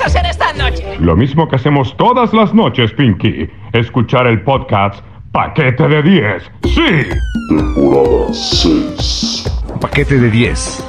[0.00, 0.96] vas a hacer esta noche?
[0.98, 3.48] Lo mismo que hacemos todas las noches, Pinky.
[3.72, 6.42] Escuchar el podcast Paquete de 10.
[6.64, 7.08] ¡Sí!
[7.48, 9.44] Temporada 6.
[9.80, 10.84] Paquete de 10.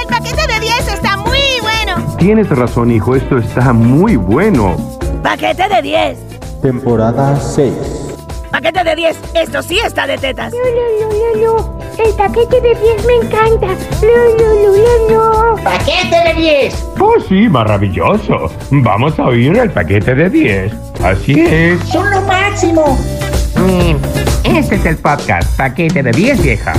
[0.00, 2.16] El paquete de 10 está muy bueno.
[2.18, 4.76] Tienes razón, hijo, esto está muy bueno.
[5.22, 6.60] Paquete de 10.
[6.62, 7.74] Temporada 6.
[8.50, 9.20] Paquete de 10.
[9.34, 10.52] Esto sí está de tetas.
[10.52, 11.81] No, no, no, no, no.
[11.98, 13.66] El paquete de 10 me encanta.
[13.66, 15.62] No, no, no, no, no.
[15.62, 16.86] ¡Paquete de 10!
[16.98, 18.50] Oh, sí, maravilloso.
[18.70, 20.72] Vamos a oír el paquete de 10.
[21.02, 21.80] Así es.
[21.80, 22.98] ¡Son lo máximo!
[24.44, 26.72] Este es el podcast Paquete de 10, vieja.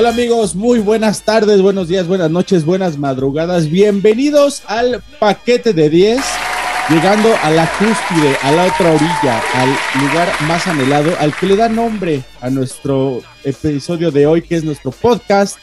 [0.00, 3.68] Hola amigos, muy buenas tardes, buenos días, buenas noches, buenas madrugadas.
[3.68, 6.22] Bienvenidos al paquete de 10,
[6.88, 9.68] llegando a la cúspide, a la otra orilla, al
[10.00, 14.64] lugar más anhelado, al que le da nombre a nuestro episodio de hoy, que es
[14.64, 15.58] nuestro podcast,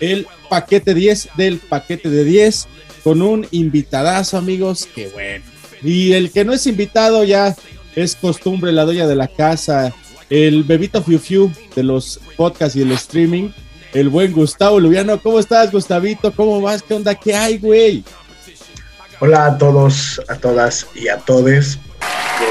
[0.00, 2.66] el paquete 10 del paquete de 10,
[3.02, 5.44] con un invitadazo amigos, que bueno.
[5.82, 7.54] Y el que no es invitado ya
[7.94, 9.94] es costumbre, la doña de la casa,
[10.30, 13.50] el bebito Fiu Fiu de los podcasts y el streaming,
[13.94, 15.18] el buen Gustavo Lubiano.
[15.20, 16.32] ¿Cómo estás, Gustavito?
[16.32, 16.82] ¿Cómo vas?
[16.82, 17.14] ¿Qué onda?
[17.14, 18.04] ¿Qué hay, güey?
[19.20, 21.78] Hola a todos, a todas y a todes.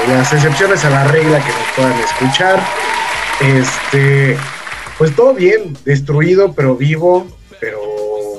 [0.08, 2.60] Las excepciones a la regla que nos puedan escuchar.
[3.40, 4.36] Este,
[4.96, 7.26] pues todo bien, destruido, pero vivo,
[7.60, 7.78] pero.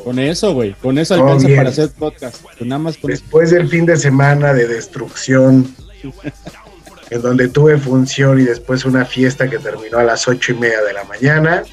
[0.03, 1.57] Con eso, güey, con eso Todo alcanza bien.
[1.59, 2.43] para hacer podcast.
[2.59, 3.21] Nada más con eso.
[3.21, 5.75] Después del fin de semana de destrucción,
[7.11, 10.81] en donde tuve función y después una fiesta que terminó a las ocho y media
[10.81, 11.63] de la mañana.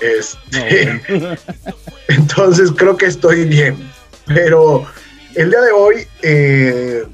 [0.00, 1.00] Este,
[2.08, 3.90] entonces creo que estoy bien.
[4.26, 4.86] Pero
[5.34, 7.04] el día de hoy eh,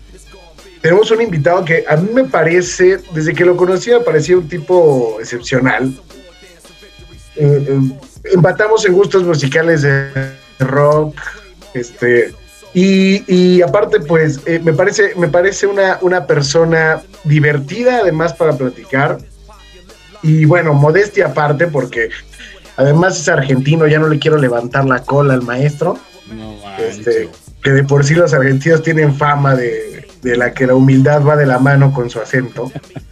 [0.80, 4.48] tenemos un invitado que a mí me parece, desde que lo conocí, me parecía un
[4.48, 5.92] tipo excepcional.
[7.36, 7.80] Eh, eh,
[8.32, 10.10] empatamos en gustos musicales de
[10.58, 11.16] rock,
[11.74, 12.34] este,
[12.72, 18.52] y, y aparte, pues, eh, me parece, me parece una, una persona divertida, además, para
[18.52, 19.18] platicar.
[20.26, 22.08] Y bueno, modestia aparte, porque
[22.76, 25.96] además es argentino, ya no le quiero levantar la cola al maestro.
[26.34, 26.56] No.
[26.78, 27.28] Este,
[27.62, 31.36] que de por sí los argentinos tienen fama de, de la que la humildad va
[31.36, 32.72] de la mano con su acento.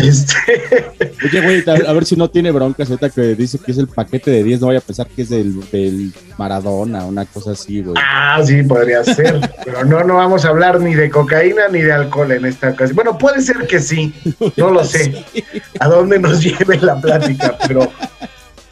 [0.00, 0.90] Este,
[1.24, 3.88] Oye, güey, a, a ver si no tiene broncas ahorita que dice que es el
[3.88, 4.60] paquete de 10.
[4.60, 7.96] No vaya a pensar que es del, del Maradona, una cosa así, güey.
[7.98, 9.40] ah, sí, podría ser.
[9.64, 12.96] Pero no, no vamos a hablar ni de cocaína ni de alcohol en esta ocasión.
[12.96, 14.12] Bueno, puede ser que sí,
[14.56, 15.24] no lo sé.
[15.80, 17.90] A dónde nos lleve la plática, pero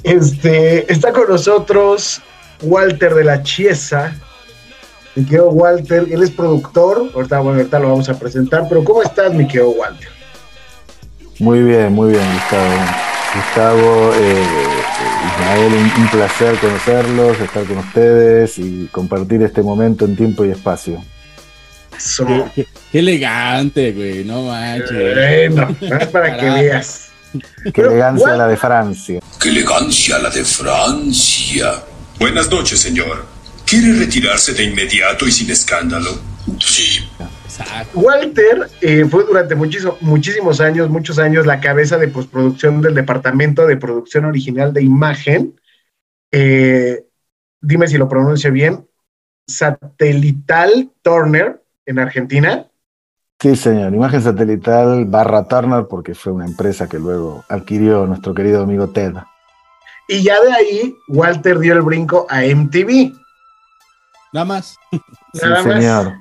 [0.02, 2.20] este está con nosotros
[2.62, 4.14] Walter de la Chiesa.
[5.14, 7.10] Mi querido Walter, él es productor.
[7.14, 10.08] Ahorita, bueno, ahorita lo vamos a presentar, pero ¿cómo estás, mi querido Walter?
[11.38, 12.74] Muy bien, muy bien, Gustavo.
[13.34, 14.44] Gustavo, eh,
[15.38, 20.50] Ismael, un, un placer conocerlos, estar con ustedes y compartir este momento en tiempo y
[20.50, 21.02] espacio.
[21.96, 22.26] Eso.
[22.26, 25.50] Qué, qué- qué elegante, güey, no manches.
[25.52, 27.02] Bueno, es para que veas.
[27.64, 29.20] Qué Pero, elegancia la de Francia.
[29.40, 31.72] ¡Qué elegancia la de Francia!
[32.18, 33.26] Buenas noches, señor.
[33.66, 36.18] ¿Quiere retirarse de inmediato y sin escándalo?
[36.60, 37.00] Sí.
[37.58, 37.98] Exacto.
[37.98, 43.66] Walter eh, fue durante muchísimo- muchísimos años, muchos años, la cabeza de postproducción del Departamento
[43.66, 45.58] de Producción Original de Imagen.
[46.32, 47.04] Eh,
[47.60, 48.86] dime si lo pronuncio bien.
[49.48, 52.66] Satelital Turner en Argentina.
[53.40, 53.94] Sí, señor.
[53.94, 59.12] Imagen satelital barra Turner porque fue una empresa que luego adquirió nuestro querido amigo Ted.
[60.08, 63.12] Y ya de ahí, Walter dio el brinco a MTV.
[64.32, 64.76] Nada más.
[64.90, 65.00] Sí,
[65.42, 65.74] Nada más.
[65.74, 66.12] señor.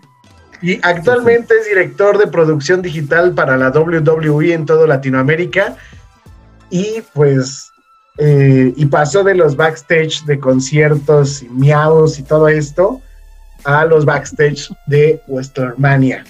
[0.65, 5.75] Y actualmente es director de producción digital para la WWE en todo Latinoamérica.
[6.71, 7.71] Y pues,
[8.17, 12.99] eh, y pasó de los backstage de conciertos y miados y todo esto
[13.63, 16.23] a los backstage de Westermania.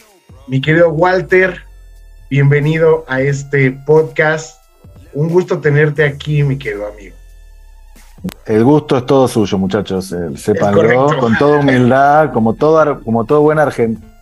[0.50, 1.62] Mi querido Walter,
[2.30, 4.62] bienvenido a este podcast.
[5.14, 7.16] Un gusto tenerte aquí, mi querido amigo.
[8.46, 10.12] El gusto es todo suyo, muchachos.
[10.12, 11.20] Eh, sépanlo correcto.
[11.22, 14.15] con toda humildad, como todo, como todo buen argentino.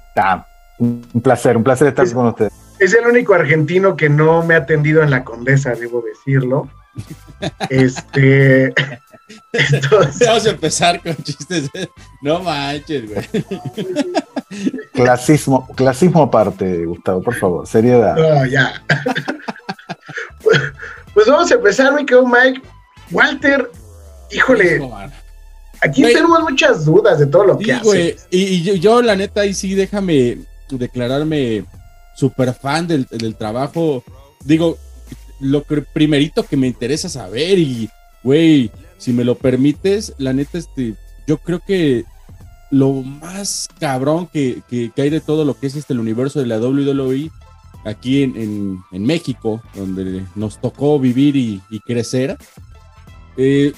[0.79, 2.51] Un placer, un placer estar Es- con ustedes.
[2.79, 6.69] Es el único argentino que no me ha atendido en la condesa, debo decirlo.
[7.69, 8.67] Este.
[9.53, 11.69] Entonces, Vamos a empezar con chistes.
[12.21, 13.45] No manches, güey.
[14.93, 18.15] Clasismo, clasismo aparte, Gustavo, por favor, seriedad.
[18.15, 18.83] no, ya.
[20.43, 20.61] Pues,
[21.13, 22.61] pues vamos a empezar, mi querido Mike.
[23.11, 23.71] Walter,
[24.31, 24.79] híjole.
[25.83, 28.17] Aquí tenemos muchas dudas de todo lo Sí, que hace.
[28.31, 30.39] Y, y yo, yo, la neta, ahí sí, déjame
[30.69, 31.65] declararme
[32.15, 34.03] súper fan del, del trabajo.
[34.45, 34.77] Digo,
[35.39, 37.89] lo que primerito que me interesa saber y,
[38.23, 40.95] güey, si me lo permites, la neta, este,
[41.27, 42.05] yo creo que
[42.71, 46.39] lo más cabrón que, que- que hay de todo lo que es este el universo
[46.39, 47.29] de la WWE
[47.85, 52.37] aquí en, en- en México, donde nos tocó vivir y, y crecer,
[53.37, 53.73] eh,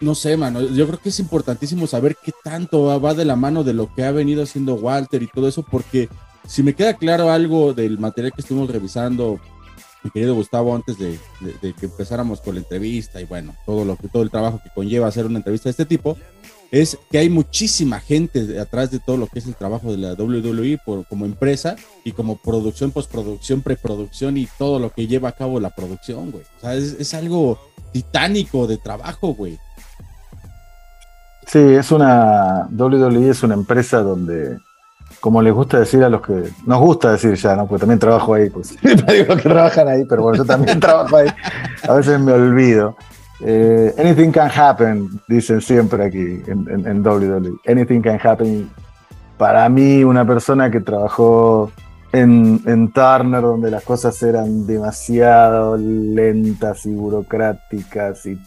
[0.00, 0.62] no sé, mano.
[0.62, 4.04] Yo creo que es importantísimo saber qué tanto va, de la mano de lo que
[4.04, 6.08] ha venido haciendo Walter y todo eso, porque
[6.46, 9.38] si me queda claro algo del material que estuvimos revisando,
[10.02, 11.18] mi querido Gustavo, antes de,
[11.60, 15.06] que empezáramos con la entrevista y bueno, todo lo que todo el trabajo que conlleva
[15.06, 16.16] hacer una entrevista de este tipo,
[16.70, 20.14] es que hay muchísima gente atrás de todo lo que es el trabajo de la
[20.14, 25.32] WWE por, como empresa y como producción, postproducción, preproducción y todo lo que lleva a
[25.32, 26.44] cabo la producción, güey.
[26.58, 27.58] O sea, es, es algo
[27.92, 29.58] titánico de trabajo, güey.
[31.50, 32.68] Sí, es una.
[32.70, 34.58] WWE es una empresa donde,
[35.18, 36.44] como les gusta decir a los que.
[36.64, 37.66] Nos gusta decir ya, ¿no?
[37.66, 41.28] Porque también trabajo ahí, pues digo que trabajan ahí, pero bueno, yo también trabajo ahí.
[41.88, 42.94] A veces me olvido.
[43.40, 47.52] Eh, anything can happen, dicen siempre aquí en, en, en WWE.
[47.66, 48.70] Anything can happen.
[49.36, 51.72] Para mí, una persona que trabajó
[52.12, 58.40] en, en Turner, donde las cosas eran demasiado lentas y burocráticas, y,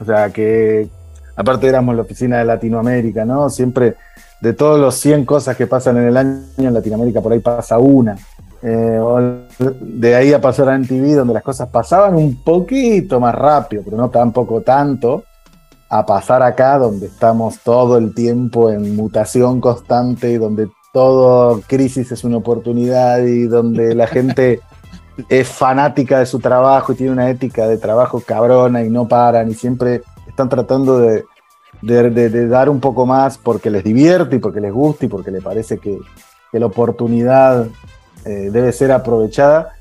[0.00, 0.88] o sea, que
[1.36, 3.48] aparte éramos la oficina de Latinoamérica, ¿no?
[3.50, 3.94] Siempre
[4.40, 7.78] de todos los 100 cosas que pasan en el año en Latinoamérica, por ahí pasa
[7.78, 8.16] una.
[8.62, 9.00] Eh,
[9.80, 13.96] de ahí a pasar a MTV, donde las cosas pasaban un poquito más rápido, pero
[13.96, 15.24] no tampoco tanto,
[15.88, 22.10] a pasar acá, donde estamos todo el tiempo en mutación constante y donde todo crisis
[22.10, 24.60] es una oportunidad y donde la gente
[25.28, 29.50] es fanática de su trabajo y tiene una ética de trabajo cabrona y no paran
[29.50, 30.02] y siempre
[30.36, 31.24] están tratando de,
[31.80, 35.42] de, dar un poco más porque les divierte y porque les gusta y porque les
[35.42, 35.98] parece que,
[36.52, 37.66] la oportunidad
[38.24, 39.74] eh, debe ser aprovechada.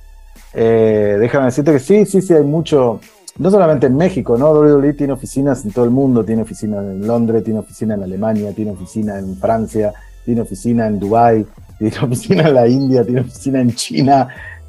[0.54, 3.00] Eh, déjame decirte que sí, sí, sí, hay mucho,
[3.38, 4.52] no solamente en México, ¿no?
[4.52, 8.52] WWE tiene oficinas en todo el mundo, tiene oficina en Londres, tiene oficina en Alemania,
[8.54, 9.94] tiene oficina en Francia,
[10.26, 11.46] tiene oficina en Dubái,
[11.80, 14.28] tiene oficina en la India, tiene oficina en China,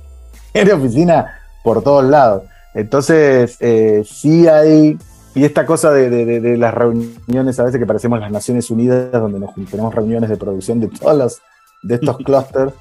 [0.53, 2.45] tiene oficina por todos lados.
[2.73, 4.97] Entonces, eh, sí hay,
[5.37, 9.39] y esta cosa de, de- las reuniones, a veces que parecemos las Naciones Unidas, donde
[9.39, 11.43] nos tenemos reuniones de producción de todos los,
[11.83, 12.73] de estos clústeres,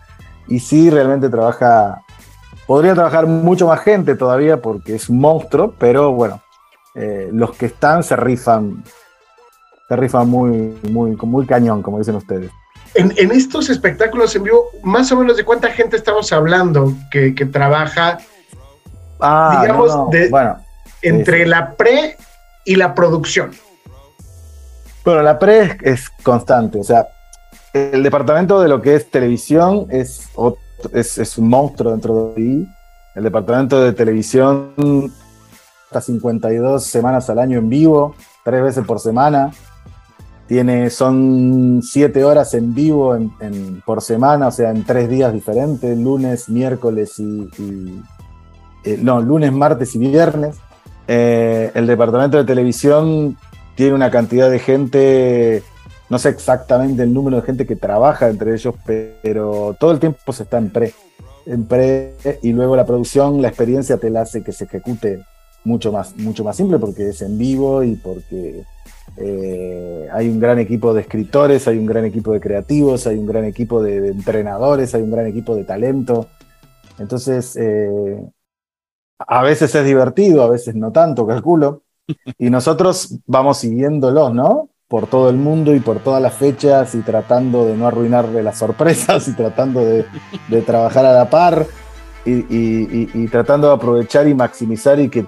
[0.48, 2.02] y sí realmente trabaja,
[2.66, 6.42] podría trabajar mucho más gente todavía porque es un monstruo, pero bueno,
[6.96, 8.84] eh, los que están se rifan,
[9.88, 12.52] se rifan muy, muy, muy cañón, como dicen ustedes.
[12.94, 17.36] En, en estos espectáculos en vivo, más o menos de cuánta gente estamos hablando que,
[17.36, 18.18] que trabaja
[19.20, 20.58] Ah, Digamos, no, no, de- bueno,
[21.02, 22.18] entre la pre
[22.66, 23.52] y la producción.
[25.04, 27.08] Bueno, la pre es, constante, o sea,
[27.74, 30.58] el departamento de lo que es televisión es, ot-
[30.94, 32.68] es, un monstruo dentro de ahí.
[33.16, 34.74] El departamento de televisión
[35.86, 39.52] hasta 52 semanas al año en vivo, tres veces por semana.
[40.48, 43.18] Tiene, son siete horas en vivo
[43.86, 48.04] por semana, o sea, en tres días diferentes, lunes, miércoles y, y-
[48.84, 50.56] eh, no, lunes, martes y viernes.
[51.08, 53.38] Eh, el departamento de televisión
[53.76, 55.64] tiene una cantidad de gente,
[56.10, 58.74] no sé exactamente el número de gente que trabaja entre ellos,
[59.22, 60.94] pero todo el tiempo se está en pre.
[61.46, 65.24] En pre y luego la producción, la experiencia te la hace que se ejecute
[65.64, 68.64] mucho más, mucho más simple porque es en vivo y porque
[69.18, 73.26] eh, hay un gran equipo de escritores, hay un gran equipo de creativos, hay un
[73.26, 76.28] gran equipo de, de entrenadores, hay un gran equipo de talento.
[76.98, 78.22] Entonces, eh,
[79.20, 81.84] a veces es divertido, a veces no tanto, calculo.
[82.38, 84.70] Y nosotros vamos siguiéndolos, ¿no?
[84.88, 88.60] Por todo el mundo y por todas las fechas y tratando de no arruinarle las
[88.60, 90.06] sorpresas y tratando de,
[90.62, 91.66] trabajar a la par
[92.26, 95.26] y, tratando de aprovechar y maximizar y que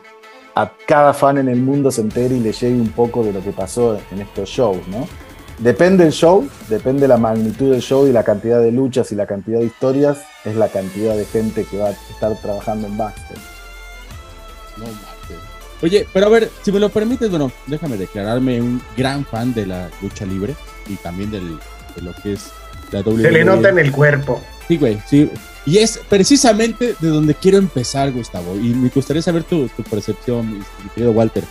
[0.55, 3.41] a cada fan en el mundo se entere y le llegue un poco de lo
[3.41, 5.07] que pasó en estos shows, ¿no?
[5.59, 9.25] Depende el show, depende la magnitud del show y la cantidad de luchas y la
[9.25, 13.56] cantidad de historias, es la cantidad de gente que va a estar trabajando en backstage.
[14.77, 15.17] No mames.
[15.81, 19.67] Oye, pero a ver, si me lo permites, bueno, déjame declararme un gran fan de
[19.67, 20.55] la lucha libre
[20.89, 21.59] y también del,
[21.95, 22.49] de lo que es
[22.91, 23.21] la WWE.
[23.21, 24.41] Se le nota en el cuerpo.
[24.67, 25.29] Sí, güey, sí.
[25.65, 28.55] Y es precisamente de donde quiero empezar, Gustavo.
[28.55, 30.63] Y me gustaría saber tu, tu percepción, mi,
[30.95, 31.43] querido Walter.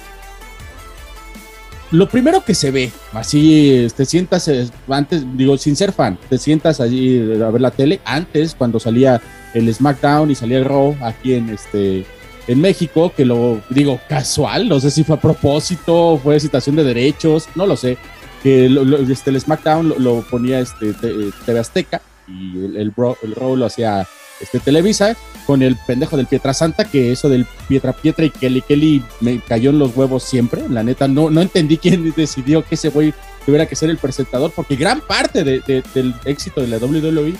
[1.92, 6.36] Lo primero que se ve, así te sientas, eh, antes, digo, sin ser fan, te
[6.36, 9.22] sientas allí a ver la tele, antes, cuando salía
[9.54, 12.04] el SmackDown y salía el Raw aquí en este
[12.48, 16.84] en México, que lo digo casual, no sé si fue a propósito, fue citación de
[16.84, 17.96] derechos, no lo sé,
[18.42, 21.12] que lo- lo- este, el SmackDown lo, lo ponía este, te-
[21.44, 24.06] TV Azteca y el, el, Bro- el Raw lo hacía
[24.40, 28.62] este, Televisa con el pendejo del Pietra Santa, que eso del Pietra Pietra y Kelly
[28.62, 32.74] Kelly me cayó en los huevos siempre, la neta, no, no entendí quién decidió que
[32.74, 36.68] ese güey tuviera que ser el presentador, porque gran parte de- de- del éxito de
[36.68, 37.34] la WWE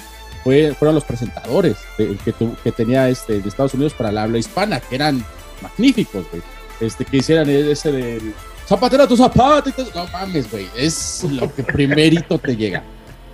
[0.47, 2.17] fue, fueron los presentadores de-
[2.63, 5.25] que, tenía este, de Estados Unidos para la habla hispana, que eran
[5.61, 6.41] magníficos, güey.
[6.79, 8.33] Este, que hicieran ese del
[8.65, 9.89] zapatero tu zapato y todo.
[9.93, 10.69] No mames, güey.
[10.77, 12.85] Es lo que primerito te llega.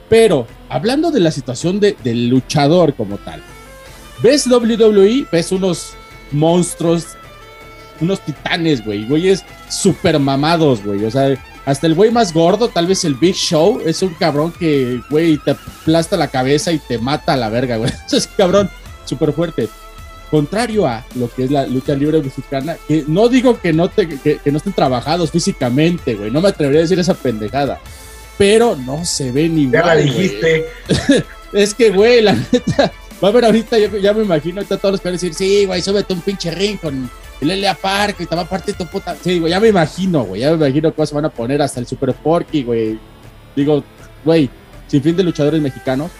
[0.08, 3.42] Pero, hablando de la situación de- del luchador como tal,
[4.22, 5.92] ves WWE, ves unos
[6.30, 7.08] monstruos,
[8.00, 11.04] unos titanes, güey, güeyes super mamados, güey.
[11.04, 14.52] O sea, hasta el güey más gordo, tal vez el Big Show, es un cabrón
[14.52, 17.92] que, güey, te aplasta la cabeza y te mata a la verga, güey.
[18.12, 18.70] Es un cabrón
[19.04, 19.68] súper fuerte.
[20.30, 24.08] Contrario a lo que es la lucha libre mexicana, que no digo que no, te,
[24.08, 26.30] que, que no estén trabajados físicamente, güey.
[26.30, 27.78] No me atrevería a decir esa pendejada.
[28.38, 29.82] Pero no se ven igual.
[29.82, 30.66] Ya la dijiste.
[31.52, 32.90] Es que, güey, la neta,
[33.22, 35.34] va a ver ahorita, yo ya me imagino ahorita todos los que van a decir,
[35.34, 37.10] sí, güey, súbete un pinche ring con
[37.42, 39.16] el Elia Park y te va a partir tu puta.
[39.22, 41.80] Sí, güey, ya me imagino, güey, ya me imagino cómo se van a poner hasta
[41.80, 42.98] el Super Porky, güey.
[43.54, 43.84] Digo,
[44.24, 44.48] güey,
[44.86, 46.10] sin fin de luchadores mexicanos.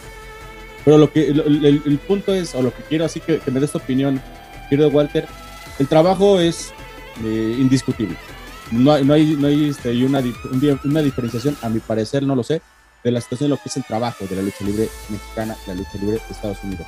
[0.85, 3.61] Pero lo que, el, el- punto es, o lo que quiero, así que, que me
[3.61, 4.21] des tu opinión,
[4.69, 5.26] querido Walter,
[5.79, 6.73] el trabajo es
[7.25, 8.17] eh, indiscutible.
[8.73, 10.21] No no hay, no hay este, una,
[10.85, 12.61] una diferenciación, a mi parecer, no lo sé,
[13.05, 15.75] de la situación de lo que es el trabajo de la lucha libre mexicana, la
[15.75, 16.87] lucha libre de Estados Unidos.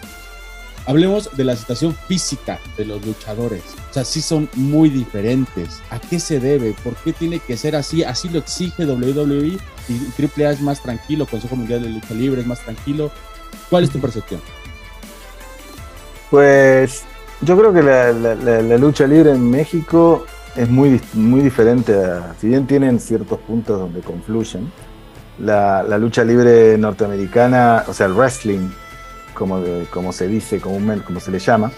[0.86, 3.62] Hablemos de la situación física de los luchadores.
[3.90, 5.80] O sea, sí son muy diferentes.
[5.90, 6.74] ¿A qué se debe?
[6.84, 8.04] ¿Por qué tiene que ser así?
[8.04, 12.46] Así lo exige WWE y AAA es más tranquilo, Consejo Mundial de Lucha Libre es
[12.46, 13.10] más tranquilo.
[13.70, 14.40] ¿Cuál es tu percepción?
[16.30, 17.02] Pues
[17.40, 20.26] yo creo que la, la- la- la lucha libre en México
[20.56, 24.70] es muy, muy diferente, a- si bien tienen ciertos puntos donde confluyen,
[25.38, 28.68] la, la lucha libre norteamericana, o sea, el wrestling,
[29.34, 31.70] como, de- como se dice comúnmente, como se le llama,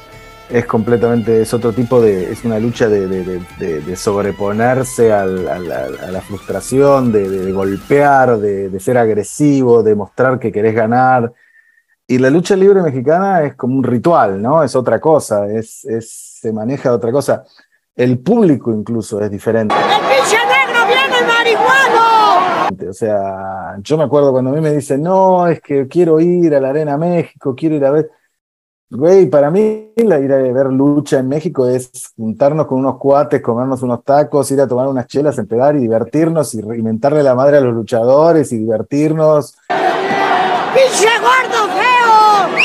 [0.49, 3.41] es completamente, es otro tipo de, es una lucha de, de-
[3.81, 10.75] de- sobreponerse al- a la frustración, de, golpear, de, ser agresivo, de mostrar que querés
[10.75, 11.33] ganar.
[12.07, 14.63] Y la lucha libre mexicana es como un ritual, ¿no?
[14.63, 17.43] Es otra cosa, es, es- se maneja otra cosa.
[17.97, 19.75] El público incluso es diferente.
[19.75, 21.86] ¡El pinche negro viene el marihuano!
[22.89, 26.55] O sea, yo me acuerdo cuando a mí me dicen, no, es que quiero ir
[26.55, 28.11] a la Arena México, quiero ir a ver.
[28.89, 33.43] Güey, para mí la ir a ver lucha en México es juntarnos con unos cuates,
[33.43, 37.57] comernos unos tacos, ir a tomar unas chelas, empedar y divertirnos y reinventarle la madre
[37.57, 39.57] a los luchadores y divertirnos.
[39.69, 42.59] ¡Pinche gordo feo!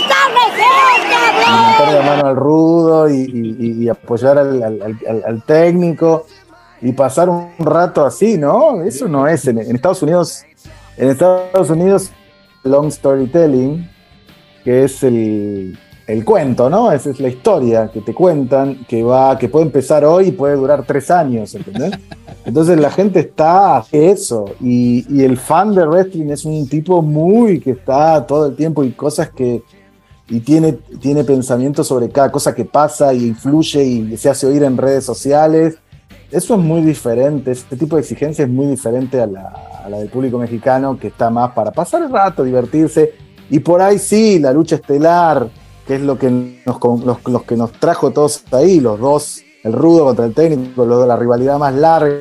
[0.00, 1.54] ¡Estás feo, cabrón!
[1.78, 6.26] levantar la mano al rudo y, y- y- y apoyar al, al- al- al técnico
[6.80, 8.82] y pasar un rato así, ¿no?
[8.82, 9.46] Eso no es.
[9.46, 10.44] En, en Estados Unidos,
[10.96, 12.10] en Estados Unidos,
[12.64, 13.88] long storytelling,
[14.64, 16.92] que es el, el cuento, ¿no?
[16.92, 20.56] Esa es la historia que te cuentan, que va, que puede empezar hoy y puede
[20.56, 21.92] durar tres años, ¿entendés?
[22.44, 27.02] Entonces la gente está a eso y, y el fan de wrestling es un tipo
[27.02, 29.62] muy que está todo el tiempo y cosas que
[30.30, 34.62] y tiene, tiene pensamiento sobre cada cosa que pasa y influye y se hace oír
[34.62, 35.78] en redes sociales.
[36.30, 39.48] Eso es muy diferente, este tipo de exigencia es muy diferente a la,
[39.82, 43.14] a la del público mexicano que está más para pasar el rato, divertirse.
[43.48, 45.48] Y por ahí sí, la lucha estelar,
[45.86, 49.72] que es lo que nos, los, los que nos trajo todos ahí, los dos, el
[49.72, 52.16] rudo contra el técnico, los de la rivalidad más larga.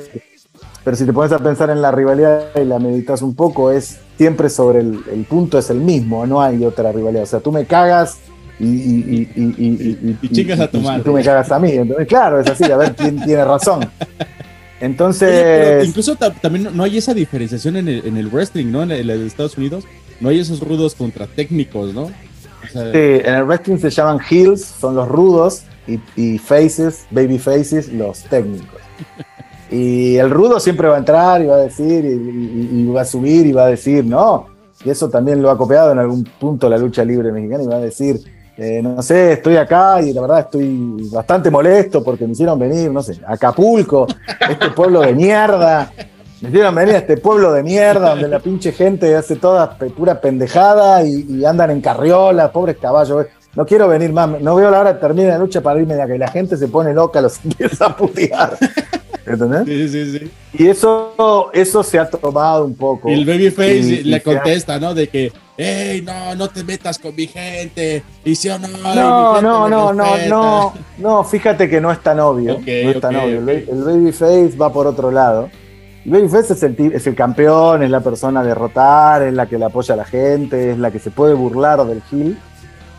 [0.85, 3.99] Pero si te pones a pensar en la rivalidad y la meditas un poco, es
[4.17, 7.23] siempre sobre el, el punto es el mismo, no hay otra rivalidad.
[7.23, 8.19] O sea, tú me cagas
[8.59, 11.03] y, y, y, y, y- y- Y chingas a tu y madre.
[11.03, 11.71] tú me cagas a mí.
[11.71, 13.85] Entonces, claro, es así, a ver quién tiene razón.
[14.79, 18.83] Entonces, Oye, incluso ta- también no- hay esa diferenciación en el, en el wrestling, ¿no?
[18.83, 19.85] En el, en Estados Unidos.
[20.19, 22.03] No hay esos rudos contra técnicos, ¿no?
[22.03, 22.11] O
[22.71, 27.37] sea, Sí, en el wrestling se llaman heels, son los rudos, y, y faces, baby
[27.39, 28.79] faces, los técnicos.
[29.71, 33.01] Y el rudo siempre va a entrar y va a decir, y, y- y va
[33.01, 34.47] a subir y va a decir, no.
[34.85, 37.75] Y eso también lo ha copiado en algún punto la lucha libre mexicana y va
[37.77, 38.19] a decir,
[38.57, 42.91] eh, no sé, estoy acá y la verdad estoy bastante molesto porque me hicieron venir,
[42.91, 44.07] no sé, a Acapulco,
[44.49, 45.91] este pueblo de mierda.
[46.41, 50.19] Me hicieron venir a este pueblo de mierda donde la pinche gente hace toda pura
[50.19, 53.27] pendejada y, andan en carriola, pobres caballos.
[53.55, 56.01] No quiero venir más, no veo la hora de terminar la lucha para irme de
[56.01, 58.57] acá y la gente se pone loca, los empieza a putear.
[59.27, 59.63] ¿Entendés?
[59.65, 60.31] Sí, sí, sí.
[60.53, 63.09] Y eso, eso se ha tomado un poco.
[63.09, 64.93] Y el babyface Y- y le ha- contesta, ¿no?
[64.93, 68.03] De que, hey, no, no te metas con mi gente.
[68.23, 70.29] Y si o no, No, no, no, no, respeta".
[70.29, 72.53] no, no, fíjate que no es tan obvio.
[72.59, 73.39] No es tan obvio.
[73.41, 75.49] El El babyface va por otro lado.
[76.05, 79.57] El babyface es el, es el campeón, es la persona a derrotar, es la que
[79.57, 82.37] le apoya a la gente, es la que se puede burlar del Gil.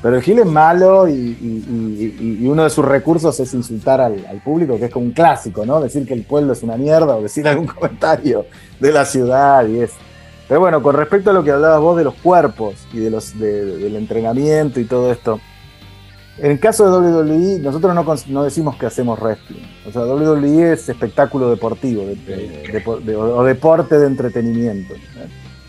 [0.00, 4.14] Pero Gil es malo y, uno de sus recursos es insultar al,
[4.45, 5.81] público, que es como un clásico, ¿no?
[5.81, 8.47] Decir que el pueblo es una mierda o decir algún comentario
[8.78, 9.93] de la ciudad y es.
[10.47, 13.38] Pero bueno, con respecto a lo que hablabas vos de los cuerpos y de los,
[13.38, 15.40] de- del entrenamiento y todo esto,
[16.38, 19.61] en el caso de WWE, nosotros no, no decimos que hacemos wrestling.
[19.88, 22.37] O sea, WWE es espectáculo deportivo de- de-
[22.73, 24.95] de- de- o deporte de entretenimiento.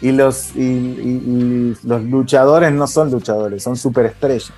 [0.02, 4.54] Y los, y, los luchadores no son luchadores, son superestrellas.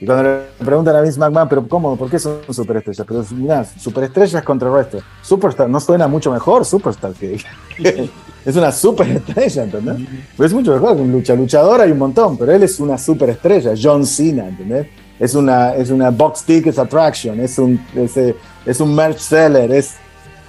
[0.00, 1.96] Y cuando le preguntan a Vince McMahon, pero ¿cómo?
[1.96, 3.06] ¿Por qué son superestrellas?
[3.06, 5.02] Pero mirá, superestrellas contra wrestler.
[5.22, 7.38] Superstar, ¿no suena mucho mejor Superstar que
[8.44, 10.08] es una superestrella, ¿entendés?
[10.36, 11.34] Pues es mucho mejor que un lucha.
[11.34, 14.88] Luchador hay un montón, pero él es una superestrella, John Cena, ¿entendés?
[15.18, 18.34] Es una, es una box tickets attraction, es un, es, eh,
[18.66, 19.94] es un merch seller, es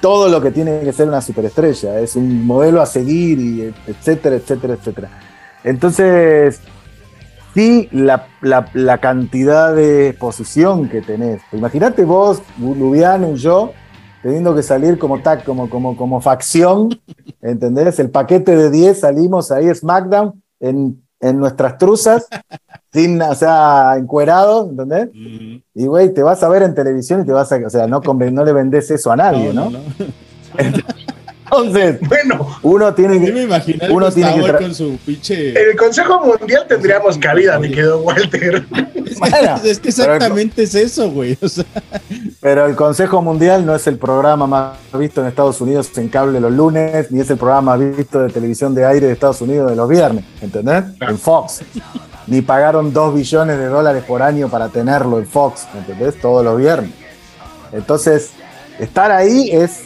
[0.05, 4.35] todo lo que tiene que ser una superestrella, es un modelo a seguir, y etcétera,
[4.35, 5.09] etcétera, etcétera.
[5.63, 6.61] Entonces,
[7.55, 11.41] sí, la, la- cantidad de exposición que tenés.
[11.51, 13.71] Imagínate vos, Lubiano y yo,
[14.21, 16.89] teniendo que salir como, tac, como, como, como facción,
[17.41, 17.97] ¿entendés?
[17.97, 22.27] El paquete de 10 salimos ahí SmackDown en, en nuestras truzas,
[22.93, 25.09] sin, o sea, encuerados, ¿entendés?
[25.73, 27.99] Y güey, te vas a ver en televisión y te vas a, o sea, no,
[27.99, 29.71] no le vendés eso a nadie, ¿no?
[31.45, 35.49] Entonces, Bueno, uno tiene Sí me que, imaginé uno tiene que con su pinche...
[35.49, 38.65] en el Consejo Mundial tendríamos cabida, mi querido Walter.
[39.19, 41.37] Bueno, es que exactamente es eso, güey.
[41.41, 41.65] O sea,
[42.41, 46.39] Pero el Consejo Mundial no es el programa más visto en Estados Unidos en cable
[46.39, 49.69] los lunes, ni es el programa más visto de televisión de aire de Estados Unidos
[49.69, 50.83] de los viernes, ¿entendés?
[51.01, 51.61] En Fox.
[52.27, 56.19] Ni pagaron dos billones de dólares por año para tenerlo en Fox, ¿entendés?
[56.19, 56.91] Todos los viernes.
[57.71, 58.31] Entonces,
[58.79, 59.81] estar ahí es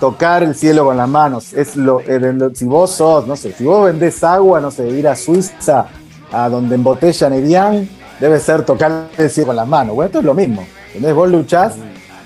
[0.00, 1.52] tocar el cielo con las manos.
[1.52, 4.88] Es lo, eh, lo- si vos sos, no sé, si vos vendés agua, no sé,
[4.88, 5.86] ir a Suiza,
[6.32, 9.94] a donde embotellan Evian, debe ser tocar el cielo con las manos.
[9.94, 10.64] Bueno, esto es lo mismo.
[10.88, 11.14] ¿entendés?
[11.14, 11.74] Vos luchás,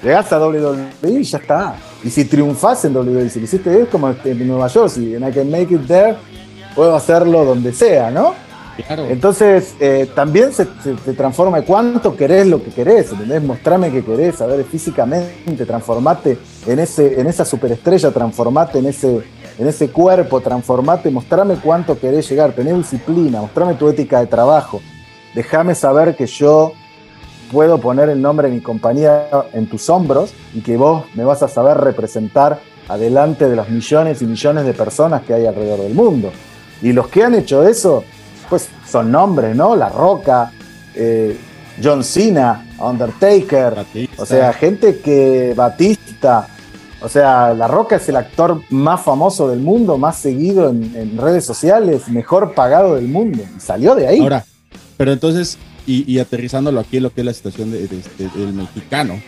[0.03, 1.75] llegás a WWE y ya está.
[2.03, 5.27] Y si triunfás en WWE, si lo hiciste es como en Nueva York, si en
[5.27, 6.17] I can make it there,
[6.75, 8.35] puedo hacerlo donde sea, ¿no?
[9.11, 13.43] Entonces, eh, también se, se- se transforma cuánto querés lo que querés, ¿entendés?
[13.43, 19.21] Mostrame que querés, a ver, físicamente, transformate en, ese, en esa superestrella, transformate en ese,
[19.59, 24.81] en ese cuerpo, transformate, mostrame cuánto querés llegar, tener disciplina, mostrame tu ética de trabajo,
[25.35, 26.73] déjame saber que yo
[27.53, 31.43] puedo poner el nombre de mi compañía en tus hombros y que vos me vas
[31.43, 32.59] a saber representar
[32.89, 36.33] adelante de los millones y millones de personas que hay alrededor del mundo.
[36.83, 38.03] Y los que han hecho eso,
[38.55, 39.75] pues son nombres, ¿no?
[39.75, 40.53] La Roca,
[40.95, 41.37] eh,
[41.83, 44.23] John Cena, Undertaker, Batista.
[44.23, 46.47] o sea, gente que Batista,
[47.01, 51.17] o sea, La Roca es el actor más famoso del mundo, más seguido en, en
[51.19, 53.43] redes sociales, mejor pagado del mundo.
[53.57, 54.21] Y salió de ahí.
[54.21, 54.45] Ahora,
[54.97, 58.53] pero entonces, y, y aterrizándolo aquí lo que es la situación de- de este- del
[58.53, 59.21] mexicano,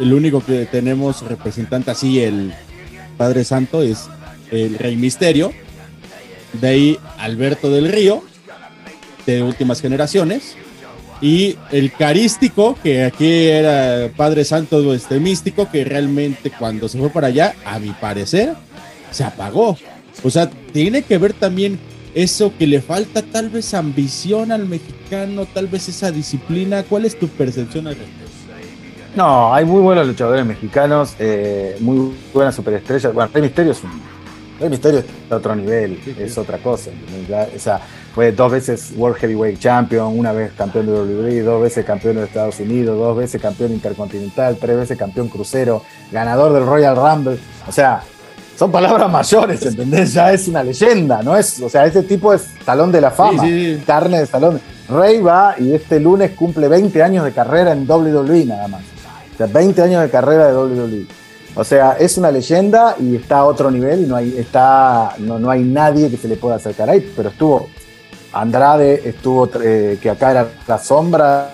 [0.00, 2.54] el único que tenemos representante así, el
[3.18, 4.08] Padre Santo, es
[4.50, 5.52] el Rey Misterio.
[6.54, 8.22] De ahí Alberto del Río,
[9.26, 10.56] de últimas generaciones.
[11.20, 17.10] Y el carístico, que aquí era Padre Santo este místico, que realmente cuando se fue
[17.10, 18.54] para allá, a mi parecer,
[19.10, 19.76] se apagó.
[20.22, 21.78] O sea, tiene que ver también
[22.14, 26.82] eso que le falta tal vez ambición al mexicano, tal vez esa disciplina.
[26.82, 28.26] ¿Cuál es tu percepción al respecto?
[29.16, 33.14] No, hay muy buenos luchadores mexicanos, eh, muy buenas superestrellas.
[33.14, 33.90] Bueno, Rey Misterio es un.
[34.60, 36.90] Rey Misterio es otro nivel, es otra cosa.
[37.54, 37.80] O sea,
[38.16, 42.24] fue dos veces World Heavyweight Champion, una vez campeón de WWE, dos veces campeón de
[42.24, 47.38] Estados Unidos, dos veces campeón intercontinental, tres veces campeón crucero, ganador del Royal Rumble.
[47.68, 48.00] O sea,
[48.58, 50.14] son palabras mayores, ¿entendés?
[50.14, 51.36] Ya es una leyenda, ¿no?
[51.36, 53.82] es O sea, ese tipo es salón de la fama, Sí, sí, sí.
[53.84, 54.62] carne de salón.
[54.88, 58.80] Rey va y este lunes cumple 20 años de carrera en WWE nada más.
[59.34, 61.06] O sea, 20 años de carrera de WWE.
[61.54, 65.38] O sea, es una leyenda y está a otro nivel y no hay, está, no,
[65.38, 67.12] no hay nadie que se le pueda acercar ahí.
[67.14, 67.68] Pero estuvo
[68.40, 71.52] Andrade, estuvo eh, que acá era la sombra,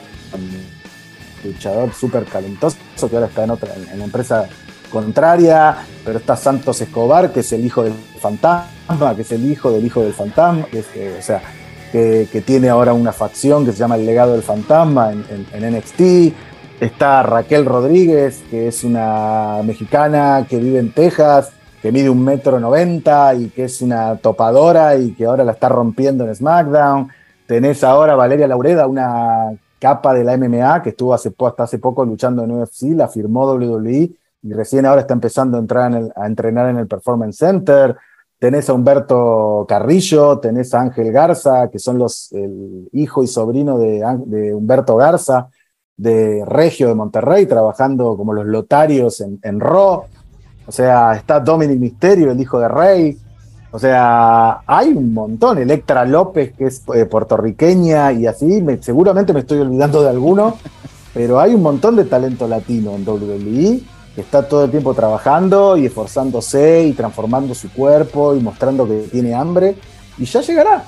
[1.45, 2.77] luchador súper talentoso
[3.09, 4.49] que ahora está en otra, en la empresa
[4.91, 9.71] contraria, pero está Santos Escobar, que es el hijo del fantasma, que es el hijo
[9.71, 11.43] del hijo del fantasma, que eh, o sea,
[11.91, 16.35] que, que tiene ahora una facción que se llama el legado del fantasma en NXT.
[16.81, 22.61] Está Raquel Rodríguez, que es una mexicana que vive en Texas, que mide un metro
[22.61, 27.09] noventa y que es una topadora y que ahora la está rompiendo en SmackDown.
[27.45, 32.45] Tenés ahora Valeria Laureda, una capa de la MMA que estuvo hasta hace poco luchando
[32.45, 34.13] en UFC, la firmó WWE
[34.45, 37.97] y recién ahora está empezando a, entrar a entrenar en el Performance Center.
[38.39, 43.77] Tenés a Humberto Carrillo, tenés a Ángel Garza, que son los el hijo y sobrino
[43.79, 45.49] de, de Humberto Garza,
[45.97, 50.05] de Regio de Monterrey, trabajando como los lotarios en, en Raw.
[50.67, 53.19] O sea, está Dominic Misterio, el hijo de Rey.
[53.71, 55.59] O sea, hay un montón.
[55.59, 58.65] Electra López, que es eh, puertorriqueña y así.
[58.81, 60.57] seguramente me estoy olvidando de alguno,
[61.15, 63.81] pero hay un montón de talento latino en WWE
[64.15, 69.07] que está todo el tiempo trabajando y esforzándose y transformando su cuerpo y mostrando que
[69.11, 69.75] tiene hambre.
[70.19, 70.85] Y ya llegará.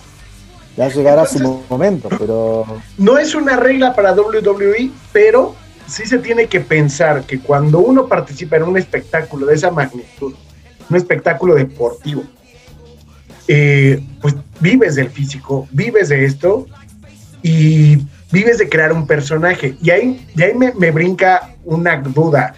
[0.77, 2.67] Ya llegará su momento, pero.
[2.99, 5.55] No es una regla para WWE, pero
[5.87, 10.35] sí se tiene que pensar que cuando uno participa en un espectáculo de esa magnitud,
[10.89, 12.25] un espectáculo deportivo,
[13.49, 16.67] eh, pues vives del físico, vives de esto
[17.43, 17.99] y
[18.33, 19.77] vives de crear un personaje.
[19.83, 22.55] Y ahí, ahí me, brinca una duda.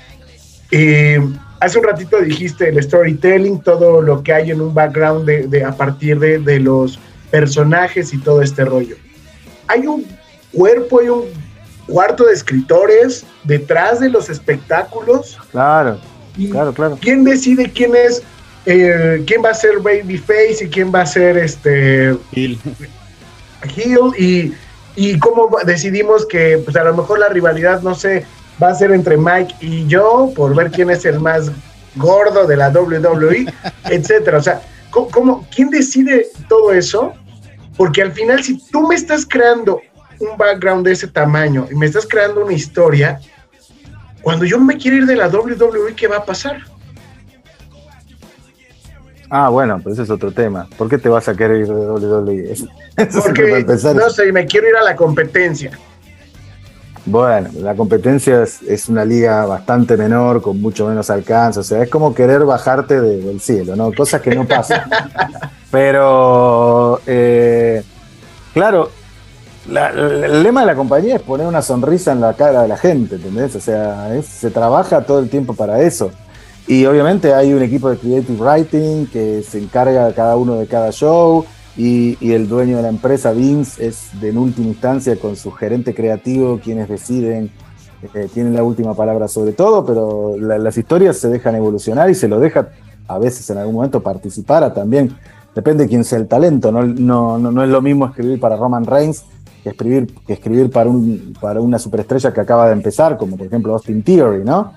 [0.70, 1.20] Eh,
[1.60, 5.72] hace un ratito dijiste el storytelling, todo lo que hay en un background de, a
[5.72, 6.98] partir de, de, los
[7.30, 8.96] personajes y todo este rollo.
[9.66, 10.04] Hay un
[10.52, 11.24] cuerpo, hay un
[11.86, 15.38] cuarto de escritores detrás de los espectáculos.
[15.50, 15.98] Claro,
[16.50, 16.98] claro, claro.
[17.00, 18.22] ¿Quién decide quién es
[18.66, 22.58] eh, quién va a ser Babyface y quién va a ser este Hill.
[24.18, 24.52] y,
[24.96, 28.24] y cómo decidimos que pues a lo mejor la rivalidad, no sé,
[28.60, 31.50] va a ser entre Mike y yo por ver quién es el más
[31.94, 33.46] gordo de la WWE,
[33.84, 34.38] etcétera.
[34.38, 37.12] O sea, ¿cómo, quién decide todo eso?
[37.76, 39.80] Porque al final, si tú me estás creando
[40.20, 43.20] un background de ese tamaño y me estás creando una historia,
[44.22, 46.58] cuando yo me quiero ir de la WWE, ¿qué va a pasar?
[49.28, 50.68] Ah, bueno, pues ese es otro tema.
[50.76, 52.54] ¿Por qué te vas a querer ir de WWE?
[53.22, 55.72] Porque, no sé, me quiero ir a la competencia.
[57.04, 61.60] Bueno, la competencia es, una liga bastante menor, con mucho menos alcance.
[61.60, 63.92] O sea, es como querer bajarte del cielo, ¿no?
[63.92, 64.90] Cosas que no pasan.
[65.70, 67.84] Pero, eh,
[68.52, 68.90] claro,
[69.68, 73.16] el lema de la compañía es poner una sonrisa en la cara de la gente,
[73.16, 73.54] ¿entendés?
[73.56, 76.10] O sea, se trabaja todo el tiempo para eso.
[76.68, 80.66] Y obviamente hay un equipo de creative writing que se encarga de cada uno de
[80.66, 81.44] cada show
[81.76, 85.94] y, el dueño de la empresa, Vince, es de en última instancia con su gerente
[85.94, 87.50] creativo quienes deciden,
[88.14, 92.28] eh, tienen la última palabra sobre todo, pero las historias se dejan evolucionar y se
[92.28, 92.68] lo deja
[93.08, 95.16] a veces en algún momento participar a también,
[95.54, 98.84] depende de quién sea el talento, no, no, no, es lo mismo escribir para Roman
[98.84, 99.24] Reigns
[99.70, 104.02] escribir, escribir para, un, para una superestrella que acaba de empezar, como por ejemplo Austin
[104.02, 104.72] Theory, ¿no?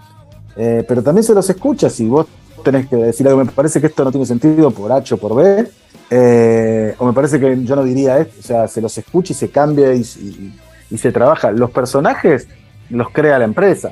[0.55, 2.27] Eh, pero también se los escucha si vos
[2.63, 5.35] tenés que decir algo, me parece que esto no tiene sentido por H o por
[5.35, 5.67] B,
[6.09, 9.35] eh, o me parece que yo no diría esto, o sea, se los escucha y
[9.35, 11.51] se cambia y, se trabaja.
[11.51, 12.47] Los personajes
[12.89, 13.91] los crea la empresa.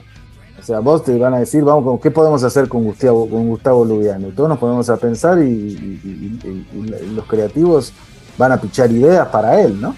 [0.60, 3.86] O sea, vos te van a decir, vamos, ¿qué podemos hacer con Gustavo, con Gustavo
[3.86, 4.30] Lubiano?
[4.30, 6.40] Y todos nos ponemos a pensar y,
[7.16, 7.94] los creativos
[8.38, 9.96] van a pichar ideas para él, ¿no?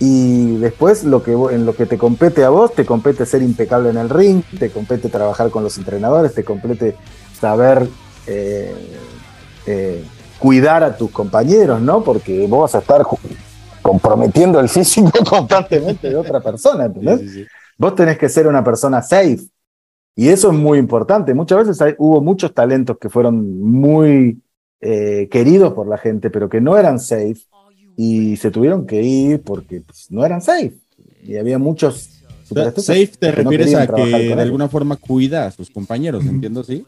[0.00, 3.90] Y después lo que, en lo que te compete a vos, te compete ser impecable
[3.90, 6.94] en el ring, te compete trabajar con los entrenadores, te compete
[7.38, 7.88] saber
[8.26, 8.74] eh,
[9.66, 10.04] eh,
[10.38, 12.04] cuidar a tus compañeros, ¿no?
[12.04, 13.04] Porque vos vas a estar
[13.82, 17.48] comprometiendo el físico constantemente de otra persona, ¿entendés?
[17.76, 19.40] Vos tenés que ser una persona safe.
[20.14, 21.32] Y eso es muy importante.
[21.34, 24.40] Muchas veces hubo muchos talentos que fueron muy
[24.80, 27.38] eh, queridos por la gente, pero que no eran safe
[28.00, 30.74] y se tuvieron que ir porque pues, no eran safe.
[31.24, 32.22] Y había muchos.
[32.76, 36.86] Safe te refieres a que de alguna forma cuida a sus compañeros, entiendo, ¿sí?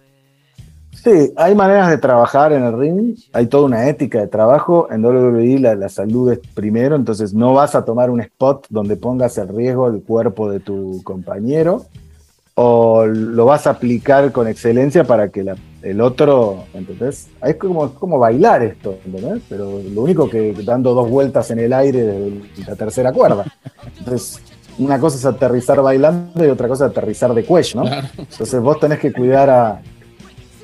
[0.93, 4.89] Sí, hay maneras de trabajar en el ring, hay toda una ética de trabajo.
[4.91, 8.97] En WWE la, la, salud es primero, entonces no vas a tomar un spot donde
[8.97, 11.87] pongas en riesgo el cuerpo de tu compañero
[12.63, 15.47] o lo vas a aplicar con excelencia para que
[15.81, 17.29] el otro, ¿entendés?
[17.43, 19.43] Es como, como bailar esto, ¿entendés?
[19.49, 23.47] Pero lo único que dando dos vueltas en el aire de la tercera cuerda.
[23.99, 24.43] Entonces,
[24.79, 27.91] una cosa es aterrizar bailando y otra cosa es aterrizar de cuello, ¿no?
[28.19, 29.81] Entonces vos tenés que cuidar a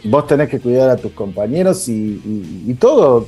[0.04, 3.26] vos tenés que cuidar a tus compañeros y todo,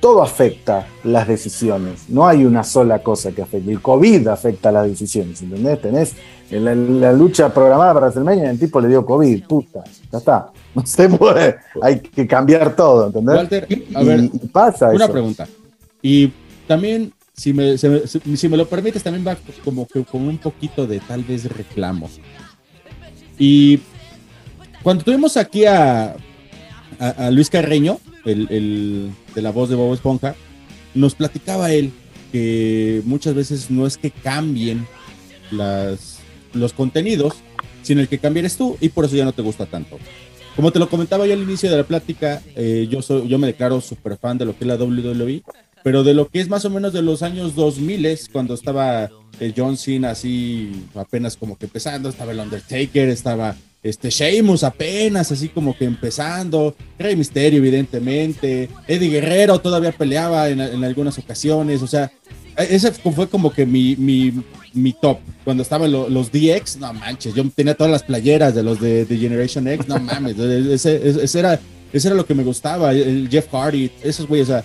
[0.00, 2.08] todo afecta las decisiones.
[2.08, 3.70] No hay una sola cosa que afecte.
[3.70, 5.80] El COVID afecta las decisiones, ¿entendés?
[5.80, 6.14] Tenés
[6.50, 10.50] la, lucha programada para WrestleMania, el tipo le dio COVID, puta, ya está.
[10.76, 13.34] No se puede, hay que cambiar todo, ¿entendés?
[13.36, 15.48] Walter, a ver, pasa una pregunta.
[16.02, 16.30] Y
[16.68, 20.86] también si me, si- si me lo permites, también va como que con un poquito
[20.86, 22.10] de tal vez reclamo.
[23.38, 23.80] Y
[24.82, 26.14] cuando tuvimos aquí a,
[26.98, 30.34] a, a Luis Carreño, el, el de la voz de Bob Esponja,
[30.94, 31.92] nos platicaba él
[32.32, 34.86] que muchas veces no es que cambien
[35.50, 36.18] las,
[36.52, 37.36] los contenidos,
[37.82, 39.98] sino el que cambies tú y por eso ya no te gusta tanto.
[40.56, 43.46] Como te lo comentaba yo al inicio de la plática, eh, yo, soy, yo me
[43.46, 45.42] declaro súper fan de lo que es la WWE,
[45.84, 49.10] pero de lo que es más o menos de los años 2000, cuando estaba
[49.54, 53.54] John Cena así apenas como que empezando, estaba el Undertaker, estaba
[53.88, 60.60] este Sheamus apenas así como que empezando, Rey Misterio evidentemente, Eddie Guerrero todavía peleaba en,
[60.60, 62.10] en algunas ocasiones, o sea,
[62.56, 64.32] ese fue como que mi, mi,
[64.72, 65.18] mi top.
[65.44, 69.04] Cuando estaban lo- los DX, no manches, yo tenía todas las playeras de los de,
[69.04, 71.60] de Generation X, no mames, ese, ese- ese era,
[71.92, 74.64] ese era lo que me gustaba, el Jeff Hardy, esos güeyes, o sea,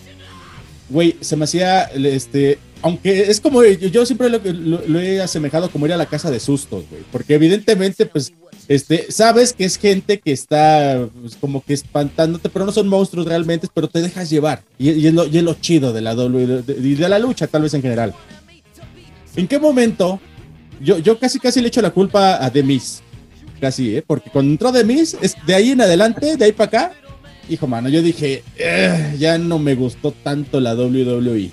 [0.89, 5.21] güey, se me hacía, este, aunque es como, yo, yo siempre lo, lo- lo he
[5.21, 8.31] asemejado como ir a la casa de sustos, güey, porque evidentemente, pues,
[8.73, 13.27] este, sabes que es gente que está pues, como que espantándote, pero no son monstruos
[13.27, 14.63] realmente, pero te dejas llevar.
[14.79, 17.63] Y, y es, lo, y lo chido de la WWE y de la lucha, tal
[17.63, 18.13] vez en general.
[19.35, 20.21] ¿En qué momento?
[20.79, 23.01] Yo, yo casi casi le echo la culpa a The Miz.
[23.59, 24.03] Casi, ¿eh?
[24.07, 26.93] Porque cuando entró The Miz, es de ahí en adelante, de ahí para acá,
[27.49, 31.51] hijo mano, yo dije, "Eh, ya no me gustó tanto la WWE.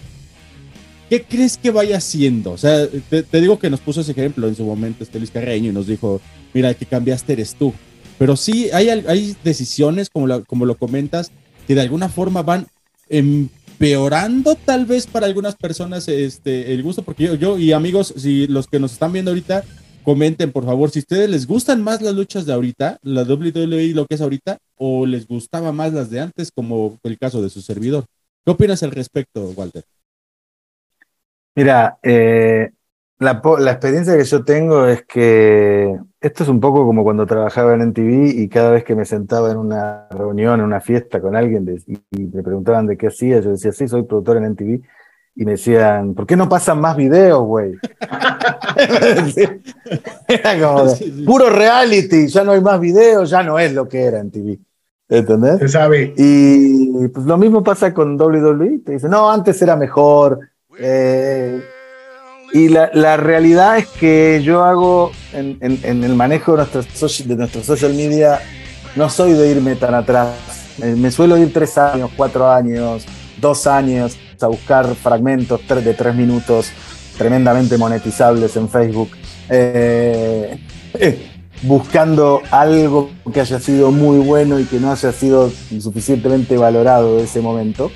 [1.11, 2.53] ¿Qué crees que vaya haciendo?
[2.53, 5.33] O sea, te, te digo que nos puso ese ejemplo en su momento este Luis
[5.33, 6.21] Carreño y nos dijo,
[6.55, 7.73] mira, el que cambiaste eres tú.
[8.19, 11.31] Pero sí, hay, hay decisiones, como, como lo comentas,
[11.67, 12.67] que de alguna forma van
[13.09, 18.47] empeorando tal vez para algunas personas este, el gusto, porque yo, yo y amigos, si
[18.47, 19.65] los que nos están viendo ahorita,
[20.03, 24.07] comenten por favor si ustedes les gustan más las luchas de ahorita, la WWE lo
[24.07, 27.61] que es ahorita, o les gustaba más las de antes, como el caso de su
[27.61, 28.05] servidor.
[28.45, 29.85] ¿Qué opinas al respecto, Walter?
[31.55, 32.71] Mira, eh,
[33.19, 37.75] la, la experiencia que yo tengo es que esto es un poco como cuando trabajaba
[37.75, 41.37] en NTV y cada vez que me sentaba en una reunión, en una fiesta con
[41.37, 44.81] alguien de- y, me preguntaban de qué hacía, yo decía, sí, soy productor en NTV.
[45.37, 47.75] Y me decían, ¿por qué no pasan más videos, güey?
[50.27, 54.03] Era como de, puro reality, ya no hay más videos, ya no es lo que
[54.03, 54.59] era en TV.
[55.09, 55.59] ¿Entendés?
[55.61, 56.13] Se sabe.
[56.17, 58.81] Y pues lo mismo pasa con WWE.
[58.85, 60.41] Te dicen, no, antes era mejor.
[60.79, 61.63] eh,
[62.53, 67.63] y la, realidad es que yo hago en, el manejo de nuestro, soci- de nuestro
[67.63, 68.41] social media,
[68.97, 70.35] no soy de irme tan atrás.
[70.83, 73.05] Eh, me suelo ir tres años, cuatro años,
[73.41, 76.71] dos años a buscar fragmentos de tres minutos
[77.17, 79.11] tremendamente monetizables en Facebook.
[79.51, 80.59] Eh,
[80.95, 81.27] eh,
[81.63, 87.25] buscando algo que haya sido muy bueno y que no haya sido suficientemente valorado de
[87.25, 87.91] ese momento.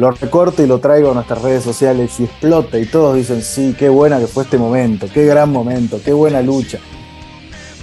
[0.00, 3.76] Lo recorto y lo traigo a nuestras redes sociales y explota y todos dicen, sí,
[3.78, 6.78] qué buena que fue este momento, qué gran momento, qué buena lucha.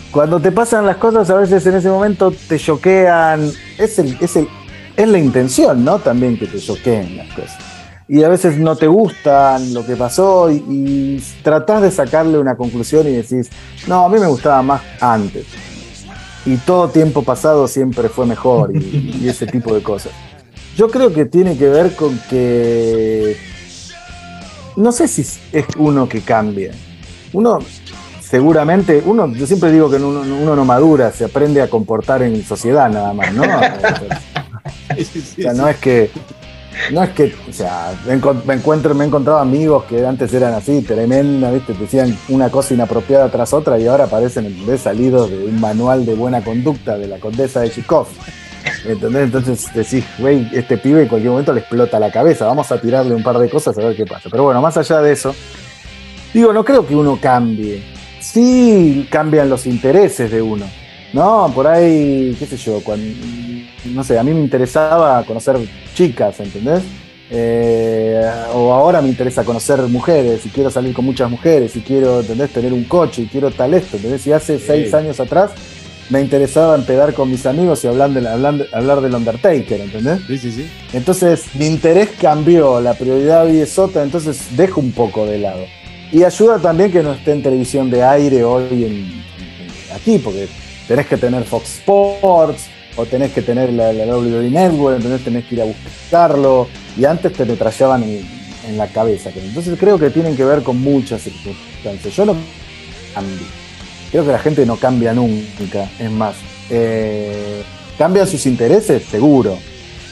[0.10, 4.36] Cuando te pasan las cosas, a veces en ese momento te choquean, es, el, es,
[4.36, 4.47] el,
[4.95, 5.99] es la intención, ¿no?
[5.99, 7.56] También que te choqueen las cosas.
[8.08, 12.58] Y a veces no te gustan lo que pasó y, y tratás de sacarle una
[12.58, 13.51] conclusión y decís,
[13.88, 15.45] no, a mí me gustaba más antes.
[16.47, 20.13] Y todo tiempo pasado siempre fue mejor y, y ese tipo de cosas.
[20.78, 23.36] Yo creo que tiene que ver con que
[24.76, 26.72] no sé si es uno que cambia.
[27.34, 27.58] Uno
[28.22, 32.44] seguramente, uno, yo siempre digo que uno, uno no madura, se aprende a comportar en
[32.44, 33.44] sociedad nada más, ¿no?
[34.90, 36.10] O sea, no es que,
[36.92, 38.13] no es que, o sea, me,
[38.54, 41.74] encuentro, me he encontrado amigos que antes eran así, tremenda, ¿viste?
[41.74, 46.06] Te decían una cosa inapropiada tras otra y ahora parecen de salidos de un manual
[46.06, 48.08] de buena conducta de la condesa de Chikov.
[48.86, 49.23] ¿Entendés?
[49.23, 53.13] Entonces decís, güey, este pibe en cualquier momento le explota la cabeza, vamos a tirarle
[53.13, 54.30] un par de cosas a ver qué pasa.
[54.30, 55.36] Pero bueno, más allá de eso,
[56.34, 57.84] digo, no creo que uno cambie.
[58.19, 60.65] Sí cambian los intereses de uno.
[61.13, 63.08] No, por ahí, qué sé yo, cuando,
[63.86, 65.58] no sé, a mí me interesaba conocer
[65.93, 66.84] chicas, ¿entendés?
[67.30, 68.21] Eh,
[68.53, 72.51] o ahora me interesa conocer mujeres y quiero salir con muchas mujeres y quiero, ¿entendés?
[72.51, 74.25] Tener un coche y quiero tal esto, ¿entendés?
[74.27, 75.51] Y hace seis años atrás
[76.10, 80.20] me interesaba empedar con mis amigos y hablar, de, hablar, hablar del Undertaker, ¿entendés?
[80.28, 80.67] Sí, sí, sí.
[80.93, 85.65] Entonces mi interés cambió, la prioridad hoy es otra, entonces dejo un poco de lado.
[86.12, 90.48] Y ayuda también que no esté en televisión de aire hoy en, en- aquí, porque
[90.88, 92.63] tenés que tener Fox Sports
[92.96, 96.67] o tenés que tener la, la WWE Network, entonces tenés que ir a buscarlo
[96.98, 98.22] y antes te lo trallaban en,
[98.70, 99.30] en la cabeza.
[99.36, 102.15] Entonces creo que tienen que ver con muchas circunstancias.
[102.15, 102.36] Yo no
[103.13, 103.46] cambio.
[104.12, 106.36] Creo que la gente no cambia nunca, es más.
[106.70, 107.63] eh,
[107.98, 109.04] ¿Cambian sus intereses?
[109.04, 109.58] Seguro.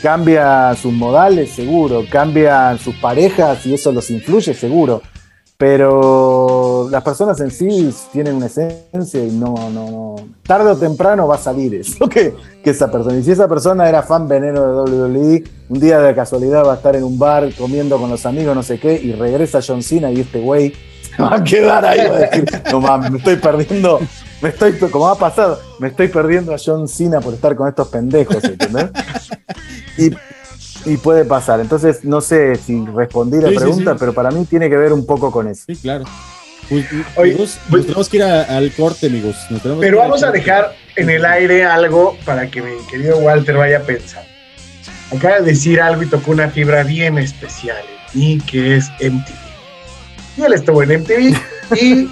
[0.01, 5.01] cambian sus modales, seguro, cambian sus parejas y eso los influye, seguro.
[5.57, 10.15] Pero las personas en sí tienen una esencia y no, no, no.
[10.45, 13.17] Tarde o temprano va a salir eso que, que esa persona.
[13.17, 16.75] Y si esa persona era fan veneno de WWE, un día de casualidad va a
[16.75, 20.11] estar en un bar comiendo con los amigos, no sé qué, y regresa John Cena
[20.11, 20.73] y este güey
[21.23, 23.99] va a quedar ahí va a decir, no mames, me estoy perdiendo,
[24.41, 27.87] me estoy, como ha pasado, me estoy perdiendo a John Cena por estar con estos
[27.89, 28.89] pendejos, ¿entendés?
[29.97, 30.11] Y,
[30.91, 31.61] y puede pasar.
[31.61, 33.97] Entonces, no sé si respondí la Sí, pregunta, sí.
[33.97, 35.63] pero para mí tiene que ver un poco con eso.
[35.67, 36.03] Sí, claro.
[36.67, 36.85] Pues,
[37.17, 39.37] amigos, pues- nos tenemos que ir a- al corte, amigos.
[39.79, 43.81] Pero vamos a dejar en el aire algo para que mi querido Walter vaya a
[43.83, 44.25] pensar.
[45.15, 47.77] Acaba de decir algo y tocó una fibra bien especial
[48.13, 49.44] en mí, que es MTV.
[50.37, 51.35] Y él estuvo en MTV.
[51.81, 52.09] y,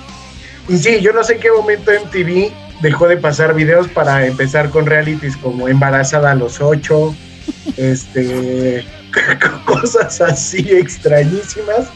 [0.70, 4.70] y sí, yo no sé en qué momento MTV dejó de pasar videos para empezar
[4.70, 7.16] con realities como Embarazada a los ocho,
[7.78, 8.86] este,
[9.66, 11.88] cosas así extrañísimas.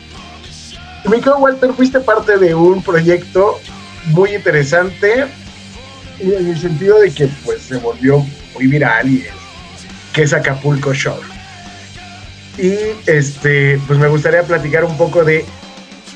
[1.10, 3.60] Mi Walter, fuiste parte de un proyecto
[4.08, 5.26] muy interesante
[6.20, 9.26] en el sentido de que pues se volvió muy viral y
[10.14, 11.28] que es Acapulco Shore.
[12.58, 15.46] Y este, pues me gustaría platicar un poco de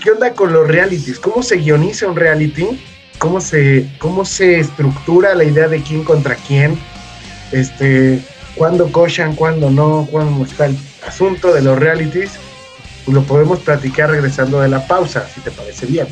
[0.01, 2.81] qué onda con los realities, cómo se guioniza un reality,
[3.17, 6.77] cómo se, cómo se estructura la idea de quién contra quién,
[7.51, 8.19] este,
[8.55, 12.31] cuándo cochan, cuándo no, cuándo está el asunto de los realities,
[13.05, 16.07] pues lo podemos platicar regresando de la pausa, si te parece bien.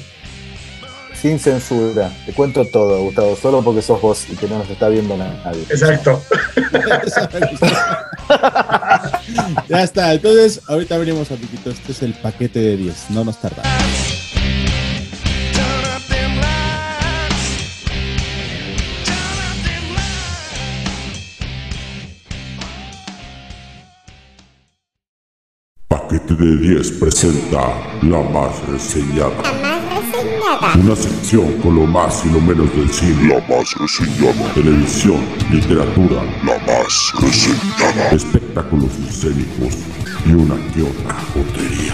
[1.22, 2.10] Sin censura.
[2.26, 5.64] Te cuento todo, Gustavo, solo porque sos vos y que no nos está viendo nadie.
[5.64, 6.22] Exacto.
[9.68, 10.14] ya está.
[10.14, 11.74] Entonces, ahorita venimos, amiguitos.
[11.74, 13.10] Este es el paquete de 10.
[13.10, 13.68] No nos tardamos.
[25.90, 29.79] Paquete de 10 presenta La Más Reseñada.
[30.76, 33.28] Una sección con lo más y lo menos del cine.
[33.28, 34.54] La Más Reseñada.
[34.54, 35.20] Televisión,
[35.52, 36.24] literatura.
[36.46, 38.10] La Más Reseñada.
[38.12, 39.78] Espectáculos escénicos
[40.26, 41.94] y una que otra jotería.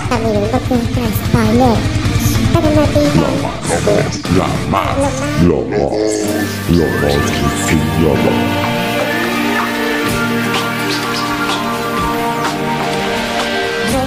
[4.38, 5.92] La más, la más,
[6.70, 7.16] la más
[7.68, 8.85] reseñada.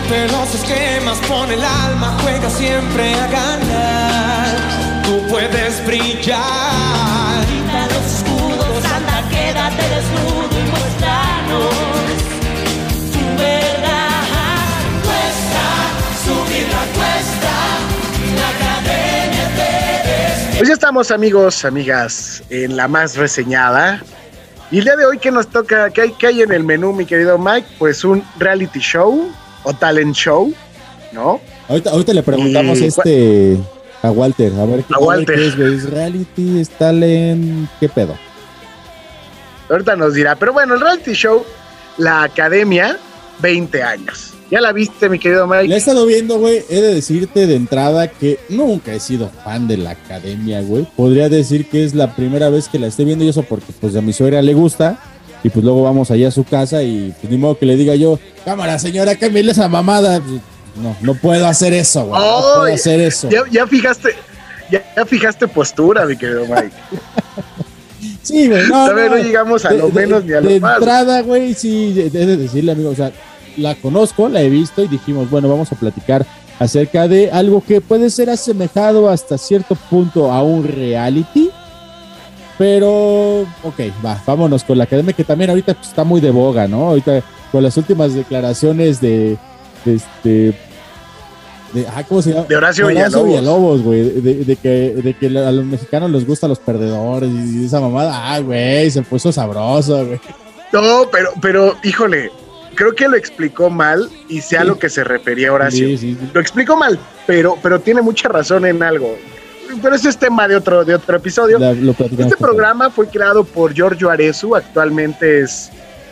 [0.08, 5.02] Rompe los esquemas, pone el alma, juega siempre a ganar.
[5.04, 7.44] Tú puedes brillar.
[7.46, 11.74] Quita los escudos, anda, quédate desnudo y muéstranos
[13.12, 14.24] tu verdad.
[15.04, 15.64] Cuesta
[16.24, 17.54] subir la cuesta,
[18.34, 19.68] la academia te
[20.22, 20.56] despierta.
[20.56, 24.02] Pues ya estamos amigos, amigas, en la más reseñada.
[24.70, 25.90] Y el día de hoy, ¿qué nos toca?
[25.90, 27.68] ¿Qué hay, qué hay en el menú, mi querido Mike?
[27.78, 29.30] Pues un reality show
[29.64, 30.52] o talent show,
[31.12, 31.40] ¿no?
[31.68, 33.58] Ahorita, ahorita le preguntamos Y- este
[34.02, 34.52] a Walter.
[34.58, 35.34] A ver, A Walter.
[35.36, 35.74] qué es, güey.
[35.74, 36.60] ¿Es reality?
[36.60, 37.68] ¿Es talent?
[37.80, 38.16] ¿Qué pedo?
[39.68, 40.34] Ahorita nos dirá.
[40.36, 41.44] Pero bueno, el reality show,
[41.98, 42.98] la academia,
[43.40, 44.32] 20 años.
[44.50, 45.68] ¿Ya la viste, mi querido Mike?
[45.68, 46.62] La he estado viendo, güey.
[46.70, 50.86] He de decirte de entrada que nunca he sido fan de la academia, güey.
[50.96, 53.94] Podría decir que es la primera vez que la estoy viendo y eso porque pues
[53.94, 54.98] a mi suegra le gusta.
[55.44, 57.94] Y pues luego vamos allá a su casa y pues ni modo que le diga
[57.94, 60.20] yo, cámara señora, cámbiale esa mamada.
[60.76, 62.20] No, no puedo hacer eso, güey.
[62.20, 63.28] No puedo hacer eso.
[63.28, 64.14] Ya, ya fijaste,
[64.70, 66.72] ya, ya fijaste postura, mi querido Mike.
[68.22, 68.62] Sí, güey.
[68.68, 70.76] No, Todavía no llegamos a lo menos ni a lo de más.
[70.78, 73.10] entrada, güey, sí, he de decirle, amigo, o sea,
[73.56, 76.26] la conozco, la he visto y dijimos, bueno, vamos a platicar
[76.58, 81.50] acerca de algo que puede ser asemejado hasta cierto punto a un reality.
[82.58, 86.66] Pero, ok, va, vámonos con la academia que también ahorita pues, está muy de boga,
[86.66, 86.88] ¿no?
[86.88, 89.38] Ahorita con las últimas declaraciones de,
[89.84, 90.54] de este,
[91.72, 92.46] de, ah, ¿cómo se llama?
[92.46, 93.82] De Horacio Villalobos.
[93.82, 97.80] güey, de, de que, de que a los mexicanos les gustan los perdedores y esa
[97.80, 100.20] mamada, ah, güey, se puso sabroso, güey.
[100.72, 102.30] No, pero, pero, híjole,
[102.74, 105.86] creo que lo explicó mal y sé a lo que se refería Horacio.
[105.86, 106.30] Sí, sí, sí.
[106.32, 109.16] Lo explicó mal, pero, pero tiene mucha razón en algo.
[109.82, 111.58] Pero ese es tema de otro, de otro episodio.
[111.58, 111.72] La-
[112.24, 115.70] Este programa fue creado por Giorgio Arezu, actualmente es,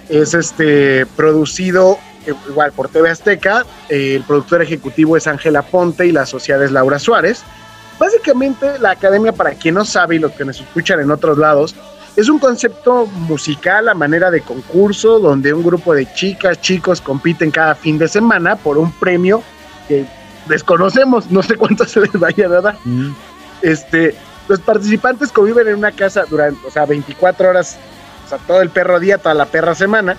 [0.08, 6.07] es este producido eh, igual por TV Azteca, eh, el productor ejecutivo es Ángela Ponte
[6.07, 7.42] y la asociada es Laura Suárez.
[7.98, 11.74] Básicamente la academia, para quien no sabe y los que nos escuchan en otros lados,
[12.14, 17.50] es un concepto musical a manera de concurso donde un grupo de chicas, chicos compiten
[17.50, 19.42] cada fin de semana por un premio
[19.88, 20.04] que
[20.46, 22.76] desconocemos, no sé cuánto se les vaya a dar.
[22.84, 23.14] Mm.
[23.62, 24.14] Este,
[24.48, 27.76] los participantes conviven en una casa durante, o sea, 24 horas,
[28.26, 30.16] o sea, todo el perro día, toda la perra semana.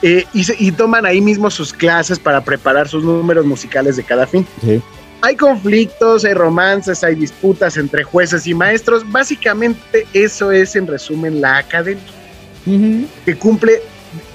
[0.00, 4.04] eh, y, se- y toman ahí mismo sus clases para preparar sus números musicales de
[4.04, 4.46] cada fin.
[4.64, 4.80] Sí.
[5.22, 9.02] Hay conflictos, hay romances, hay disputas entre jueces y maestros.
[9.10, 12.00] Básicamente eso es en resumen la academia,
[13.24, 13.82] que cumple,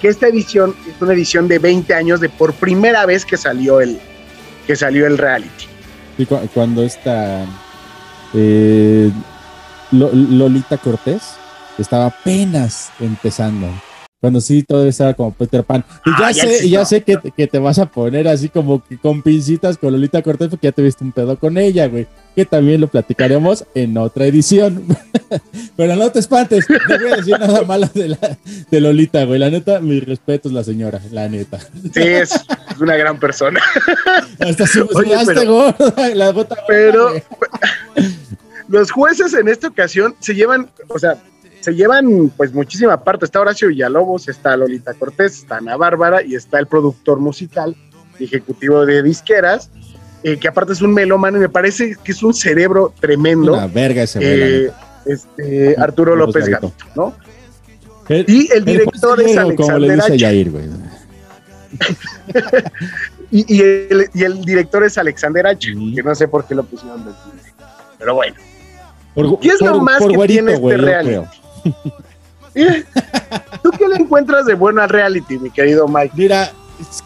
[0.02, 3.80] que esta edición es una edición de 20 años de por primera vez que salió
[3.80, 3.98] el,
[4.68, 5.66] que salió el reality.
[6.18, 7.46] Y cu- cuando esta
[8.34, 9.12] eh,
[9.92, 11.22] Lo- Lolita Cortés
[11.78, 13.68] estaba apenas empezando.
[14.20, 15.84] Cuando sí todo estaba como Peter Pan.
[16.06, 18.82] Y ya Ah, ya sé, ya sé que, que te vas a poner así como
[18.82, 22.08] que con pincitas con Lolita Cortés porque ya tuviste un pedo con ella, güey.
[22.34, 24.86] Que también lo platicaremos en otra edición.
[25.76, 28.38] Pero no te espantes, no voy a decir nada malo de, la,
[28.72, 29.40] de Lolita, güey.
[29.40, 31.60] La neta, mis respetos, la señora, la neta.
[31.94, 33.60] Sí, es, es una gran persona.
[34.40, 37.24] Hasta su Oye, pero- gorda, la gota gorda, Pero güey.
[38.74, 41.22] Los jueces en esta ocasión se llevan, o sea,
[41.62, 43.26] se llevan pues muchísima parte.
[43.26, 47.76] Está Horacio Villalobos, está Lolita Cortés, está Ana Bárbara y está el productor musical
[48.18, 49.70] y ejecutivo de disqueras,
[50.24, 53.54] eh, que aparte es un melómano y me parece que es un cerebro tremendo.
[53.54, 54.20] Una verga ese
[54.66, 54.72] eh,
[55.06, 56.74] este, Arturo López López Gavito.
[56.80, 57.16] Gavito, ¿no?
[58.10, 60.18] El- Y el director es Alexander H.
[60.18, 60.52] Yair.
[63.32, 66.64] Y, y el, y el director es Alexander H, que no sé por qué lo
[66.64, 67.12] pusieron de
[67.98, 68.36] Pero bueno.
[69.16, 71.28] Por- ¿Qué es lo más por que güerito, tiene este güey, reality?
[73.64, 76.14] ¿Tú qué le encuentras de bueno al reality, mi querido Mike?
[76.16, 76.52] Mira,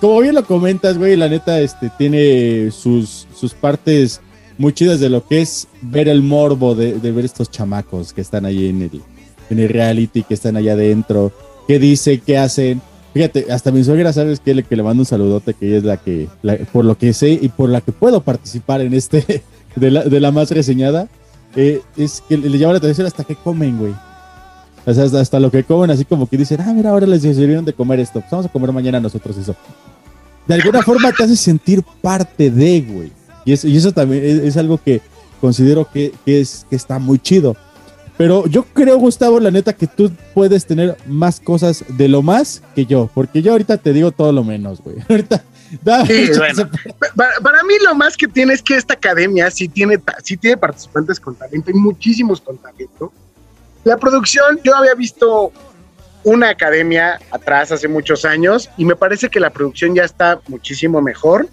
[0.02, 4.22] como bien lo comentas, güey, la neta, este, tiene sus, sus partes
[4.58, 8.22] muy chidas de lo que es ver el morbo de, de ver estos chamacos que
[8.22, 9.02] están ahí en el,
[9.50, 11.32] en el reality, que están allá adentro,
[11.68, 12.82] qué dicen, qué hacen.
[13.14, 14.54] Fíjate, hasta mi suegra, ¿sabes qué?
[14.54, 17.14] Le, que le mando un saludote, que ella es la que, la- por lo que
[17.14, 19.44] sé y por la que puedo participar en este,
[19.76, 21.08] de la, de la más reseñada,
[21.58, 23.94] eh, es que le, llama la atención hasta qué comen, güey.
[24.86, 27.22] O sea, hasta, hasta lo que comen, así como que dicen, ah, mira, ahora les
[27.24, 29.56] sirvieron de comer esto, pues vamos a comer mañana nosotros eso.
[30.48, 33.12] De alguna forma te hace sentir parte de, güey.
[33.44, 35.02] Y, eso- y eso también es, es algo que
[35.42, 37.56] considero que, que es, que está muy chido.
[38.18, 42.64] Pero yo creo, Gustavo, la neta, que tú puedes tener más cosas de lo más
[42.74, 43.10] que yo.
[43.14, 44.96] Porque yo ahorita te digo todo lo menos, güey.
[45.10, 45.44] Ahorita,
[46.08, 46.70] Sí, bueno.
[47.16, 50.58] Para, para mí lo más que tiene es que esta academia sí tiene, sí tiene
[50.58, 53.12] participantes con talento, hay muchísimos con talento.
[53.84, 55.52] La producción, yo había visto
[56.24, 61.02] una academia atrás hace muchos años y me parece que la producción ya está muchísimo
[61.02, 61.48] mejor.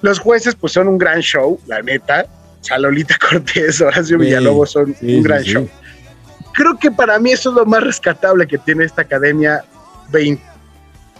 [0.00, 2.26] Los jueces pues son un gran show, la neta.
[2.60, 5.50] O sea, Lolita Cortés, Horacio Sí, Villalobos son sí, un gran sí.
[5.50, 5.68] show.
[6.54, 9.64] Creo que para mí eso es lo más rescatable que tiene esta academia
[10.10, 10.42] 20,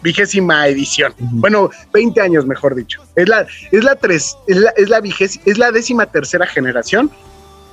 [0.02, 1.12] vigésima edición.
[1.18, 3.00] Bueno, 20 años, mejor dicho.
[3.16, 7.10] Es la, es la tres, es la, es la vigés- es la décima tercera generación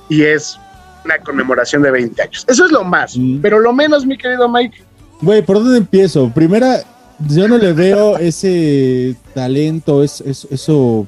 [0.08, 0.58] y es
[1.04, 2.44] una conmemoración de 20 años.
[2.48, 4.82] Eso es lo más, pero lo menos, mi querido Mike.
[5.20, 6.30] Güey, ¿por dónde empiezo?
[6.34, 6.82] Primera,
[7.28, 11.06] yo no le veo ese talento, es, es- eso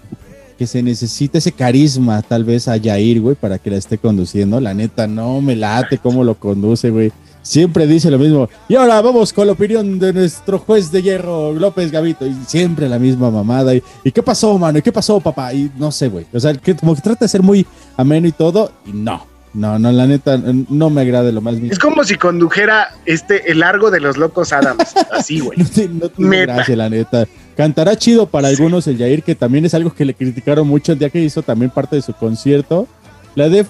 [0.58, 4.60] que se necesita, ese carisma tal vez a Yair, güey, para que la esté conduciendo.
[4.60, 7.12] La neta, no me late cómo lo conduce, güey.
[7.42, 8.48] Siempre dice lo mismo.
[8.68, 12.26] Y ahora vamos con la opinión de nuestro juez de hierro, López Gavito.
[12.26, 13.74] Y siempre la misma mamada.
[13.74, 14.78] ¿Y, ¿y qué pasó, mano?
[14.78, 15.52] ¿Y qué pasó, papá?
[15.54, 16.26] Y no sé, güey.
[16.32, 17.66] O sea, que como que trata de ser muy
[17.96, 18.72] ameno y todo.
[18.86, 20.36] Y no, no, no, la neta,
[20.68, 21.72] no me agrada lo más mínimo.
[21.72, 25.58] Es como si condujera este el largo de los locos Adams, así, güey.
[25.58, 26.54] no tiene Neta.
[26.54, 27.26] gracia, la neta.
[27.56, 30.98] Cantará chido para algunos el Yair, que también es algo que le criticaron mucho el
[30.98, 32.86] día que hizo también parte de su concierto.
[33.34, 33.64] La de.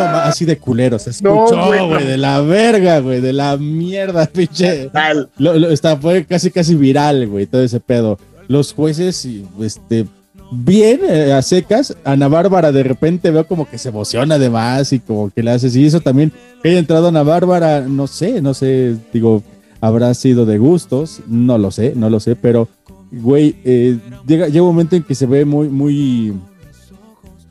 [0.00, 4.26] No, así de culero, se No, escuchó, güey, de la verga, güey, de la mierda,
[4.32, 4.90] pinche.
[5.38, 8.18] Lo, lo- está, fue casi, casi viral, güey, todo ese pedo.
[8.48, 9.28] Los jueces,
[9.60, 10.06] este,
[10.50, 11.96] bien, eh, a secas.
[12.04, 15.50] Ana Bárbara de repente veo como que se emociona de más y como que le
[15.52, 16.32] hace, y eso también,
[16.62, 19.42] que haya entrado Ana Bárbara, no sé, no sé, digo,
[19.80, 22.68] habrá sido de gustos, no lo sé, no lo sé, pero,
[23.12, 26.34] güey, eh, llega, llega un momento en que se ve muy, muy,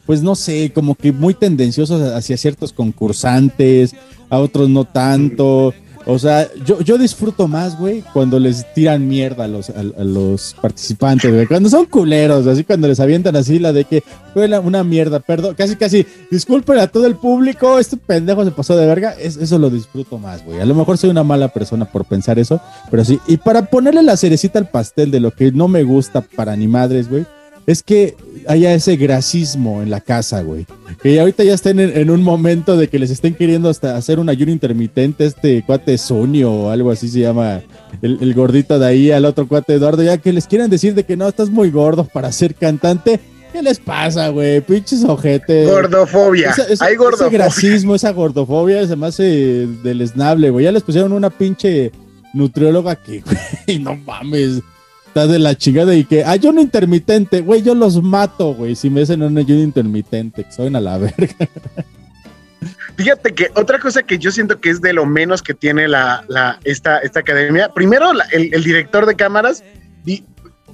[0.09, 3.93] pues no sé, como que muy tendenciosos hacia ciertos concursantes,
[4.31, 5.71] a otros no tanto.
[6.07, 10.55] O sea, yo, yo disfruto más, güey, cuando les tiran mierda a los, a, los
[10.59, 11.45] participantes, güey.
[11.45, 14.03] Cuando son culeros, así cuando les avientan así la de que
[14.33, 18.75] fue una mierda, perdón, casi, casi, disculpen a todo el público, este pendejo se pasó
[18.75, 19.11] de verga.
[19.11, 20.59] Es- eso lo disfruto más, güey.
[20.59, 23.19] A lo mejor soy una mala persona por pensar eso, pero sí.
[23.27, 26.67] Y para ponerle la cerecita al pastel de lo que no me gusta para ni
[26.67, 27.27] madres, güey,
[27.67, 28.15] es que
[28.47, 30.65] haya ese grasismo en la casa, güey.
[31.03, 34.19] Que ahorita ya estén en, en un momento de que les estén queriendo hasta hacer
[34.19, 37.61] un ayuno intermitente, este cuate Sonio o algo así se llama,
[38.01, 41.03] el, el gordito de ahí, al otro cuate Eduardo, ya que les quieran decir de
[41.03, 43.19] que no, estás muy gordo para ser cantante.
[43.53, 44.61] ¿Qué les pasa, güey?
[44.61, 45.67] Pinches ojetes.
[45.69, 46.51] Gordofobia.
[46.51, 47.27] Esa- esa- Hay gordofobia.
[47.27, 50.65] Ese grasismo, esa gordofobia se me hace deleznable, güey.
[50.65, 51.91] Ya les pusieron una pinche
[52.33, 53.21] nutrióloga que,
[53.67, 54.61] güey, no mames.
[55.09, 59.01] Está de la chingada y que ayuno intermitente, güey, yo los mato, güey, si me
[59.01, 61.35] hacen un ayuno intermitente, que soy a la verga.
[62.95, 66.23] Fíjate que otra cosa que yo siento que es de lo menos que tiene la,
[66.27, 69.63] la- esta, esta academia, primero la- el, el director de cámaras
[70.03, 70.23] di-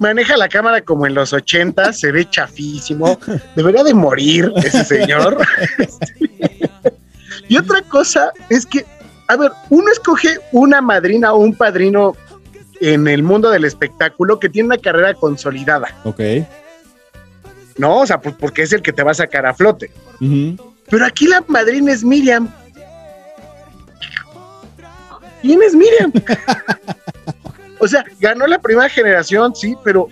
[0.00, 3.18] maneja la cámara como en los 80, se ve chafísimo,
[3.56, 5.38] debería de morir ese señor.
[7.48, 8.84] y otra cosa es que,
[9.28, 12.14] a ver, uno escoge una madrina o un padrino
[12.80, 16.20] en el mundo del espectáculo que tiene una carrera consolidada, Ok.
[17.78, 18.00] ¿no?
[18.00, 19.90] O sea, pues porque es el que te va a sacar a flote.
[20.88, 22.48] Pero aquí la madrina es Miriam.
[25.42, 26.12] ¿Quién es Miriam?
[27.78, 30.08] o sea, ganó la primera generación, sí, pero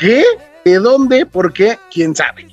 [0.00, 0.24] ¿qué?
[0.64, 1.26] ¿De dónde?
[1.26, 1.78] ¿Por qué?
[1.92, 2.48] ¿Quién sabe?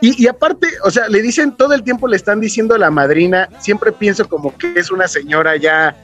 [0.00, 2.90] Y, y aparte, o sea, le dicen todo el tiempo, le están diciendo a la
[2.90, 5.96] madrina, siempre pienso como que es una señora ya,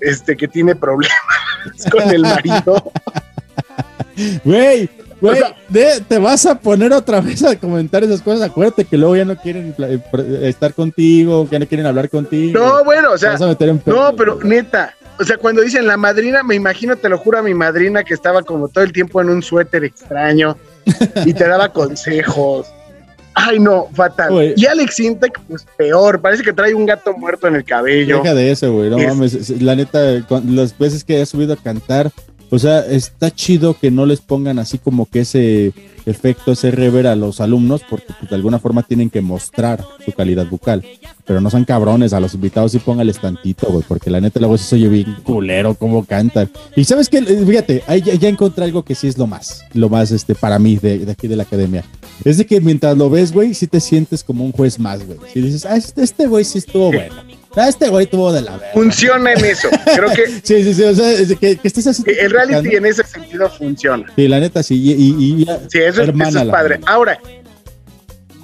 [0.00, 1.41] este, que tiene problemas
[1.90, 2.92] con el marido.
[4.44, 4.88] Güey,
[5.20, 5.40] güey,
[6.08, 8.42] te vas a poner otra vez a comentar esas cosas.
[8.50, 12.08] Acuérdate que luego ya no quieren eh, pr- estar contigo, que ya no quieren hablar
[12.10, 12.58] contigo.
[12.58, 13.94] No, bueno, o sea, vas a meter en pedo.
[13.96, 17.42] no, pero neta, o sea, cuando dicen la madrina, me imagino, te lo juro a
[17.42, 20.56] mi madrina que estaba como todo el tiempo en un suéter extraño
[21.24, 22.66] y te daba consejos.
[23.34, 24.52] Ay, no, fatal.
[24.56, 28.18] Y Alex Intec, pues peor, parece que trae un gato muerto en el cabello.
[28.22, 28.90] Deja de eso, güey.
[28.90, 29.34] No Es- mames.
[29.34, 29.98] es- La neta,
[30.46, 32.10] las veces que he subido a cantar,
[32.54, 35.72] o sea, está chido que no les pongan así como que ese
[36.04, 40.12] efecto, ese rever a los alumnos, porque pues, de alguna forma tienen que mostrar su
[40.12, 40.84] calidad vocal.
[41.24, 44.58] Pero no sean cabrones, a los invitados sí póngales tantito, güey, porque la neta luego
[44.58, 46.50] sí se oye bien culero cómo cantan.
[46.76, 50.10] Y sabes qué, fíjate, ahí ya, encontré algo que sí es lo más, lo más
[50.10, 51.84] este para mí de, aquí de la academia.
[52.22, 55.18] Es de que mientras lo ves, güey, sí te sientes como un juez más, güey.
[55.32, 57.14] Si dices, ah, este este güey sí estuvo bueno.
[57.56, 58.72] Ah, este güey estuvo de la verga.
[58.72, 59.68] Funciona en eso.
[59.94, 62.02] Creo que Sí, sí, sí, o sea, que, que estés así.
[62.06, 64.06] el reality en ese sentido funciona.
[64.16, 66.80] Sí, la neta, sí, y, y, y ya, Sí, eso, es- eso es padre.
[66.86, 67.18] Ahora,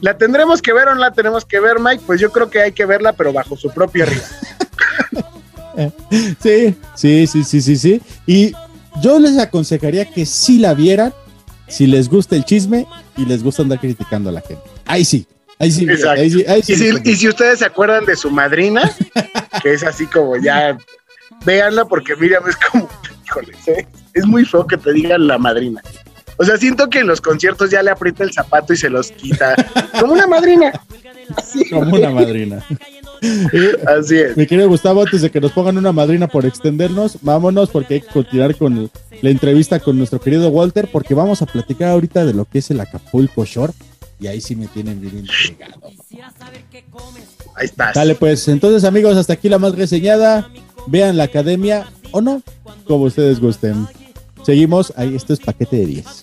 [0.02, 2.02] ¿la tendremos que ver o no la tenemos que ver, Mike?
[2.06, 4.26] Pues yo creo que hay que verla, pero bajo su propia riesgo.
[6.42, 8.00] Sí, sí, sí, sí, sí, sí.
[8.26, 8.52] Y
[9.00, 11.14] yo les aconsejaría que sí la vieran,
[11.68, 12.84] si les gusta el chisme
[13.16, 14.62] y les gusta andar criticando a la gente.
[14.86, 15.24] Ahí sí,
[15.58, 16.20] ahí sí, Exacto.
[16.20, 16.72] ahí sí, ahí sí.
[16.72, 18.90] y, si, y si ustedes se acuerdan de su madrina,
[19.62, 20.76] que es así como ya,
[21.44, 22.88] véanla porque Miriam es como,
[23.26, 23.86] híjole, ¿eh?
[24.14, 25.82] es muy feo que te digan la madrina.
[26.38, 29.10] O sea, siento que en los conciertos ya le aprieta el zapato y se los
[29.10, 29.56] quita.
[29.98, 30.72] Como una madrina.
[31.36, 32.64] Así, Como una madrina.
[33.86, 34.36] Así es.
[34.36, 38.00] Mi querido Gustavo, antes de que nos pongan una madrina por extendernos, vámonos porque hay
[38.02, 38.88] que continuar con
[39.20, 42.70] la entrevista con nuestro querido Walter, porque vamos a platicar ahorita de lo que es
[42.70, 43.72] el Acapulco Shore.
[44.20, 45.80] Y ahí sí me tienen bien intrigado.
[47.54, 47.94] Ahí estás.
[47.94, 50.50] Dale, pues, entonces, amigos, hasta aquí la más reseñada.
[50.86, 52.42] Vean la academia o no,
[52.86, 53.86] como ustedes gusten.
[54.44, 56.22] Seguimos, ahí esto es paquete de 10.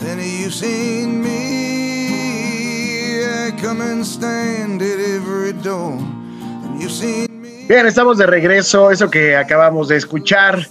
[0.00, 3.24] Then you've seen me.
[3.24, 5.92] I come and stand at every door.
[5.98, 7.26] And you've seen
[7.68, 8.90] Bien, estamos de regreso.
[8.90, 10.66] Eso que acabamos de escuchar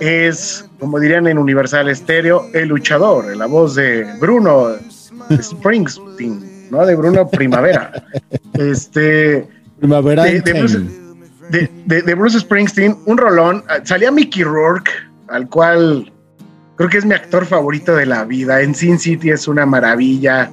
[0.00, 4.76] es, como dirían en Universal Stereo, el luchador, la voz de Bruno
[5.42, 6.86] Springsteen, ¿no?
[6.86, 7.92] De Bruno Primavera.
[8.54, 9.48] Este.
[9.80, 10.78] Primavera de, de Bruce,
[11.50, 13.64] de- de- de Bruce Springsteen, un rolón.
[13.84, 14.90] Salía Mickey Rourke,
[15.28, 16.12] al cual
[16.76, 18.60] creo que es mi actor favorito de la vida.
[18.60, 20.50] En Sin City es una maravilla.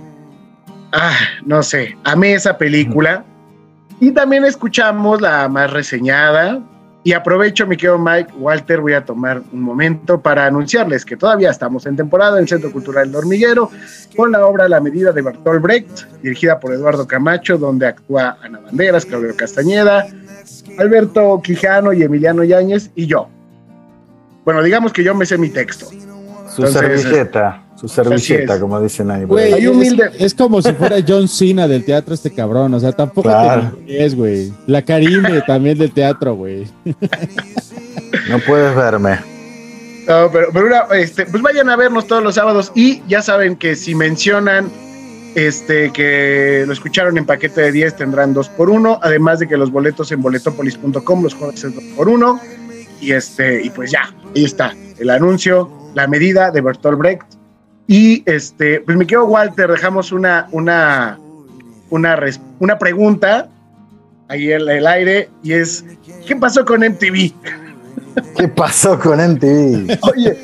[0.92, 3.24] Ah, no sé, amé esa película.
[4.00, 6.62] Y también escuchamos la más reseñada.
[7.06, 11.50] Y aprovecho, mi querido Mike, Walter, voy a tomar un momento para anunciarles que todavía
[11.50, 13.70] estamos en temporada en Centro Cultural El Hormiguero
[14.16, 18.60] con la obra La Medida de Bertolt Brecht, dirigida por Eduardo Camacho, donde actúa Ana
[18.60, 20.08] Banderas, Claudio Castañeda,
[20.80, 23.28] Alberto Quijano y Emiliano Yáñez y yo.
[24.46, 25.88] Bueno, digamos que yo me sé mi texto.
[26.56, 27.64] Su Entonces, servilleta.
[27.76, 29.24] Su Su servilleta, como dicen ahí.
[29.26, 29.68] Güey, ahí.
[29.68, 30.10] Humilde.
[30.16, 33.78] es, es como si fuera John Cena del teatro este cabrón, o sea, tampoco Claro.
[33.86, 34.54] te es, güey.
[34.68, 36.68] La Karime también del teatro, güey.
[38.30, 39.18] No puedes verme.
[40.08, 43.56] No, pero, pero una, este, pues vayan a vernos todos los sábados y ya saben
[43.56, 44.70] que si mencionan
[45.36, 49.58] este que lo escucharon en paquete de 10 tendrán 2 por 1 además de que
[49.58, 52.40] los boletos en boletopolis.com los jueves es 2 por 1
[53.02, 57.24] y este y pues ya, ahí está el anuncio, la medida de Bertolt Brecht
[57.88, 61.20] y este pues me quedo Walter, dejamos una una
[61.90, 63.50] una res- una pregunta
[64.30, 65.84] ahí en el aire y es
[66.26, 67.32] ¿qué pasó con MTV?
[68.38, 69.98] ¿Qué pasó con MTV?
[70.04, 70.38] Oye,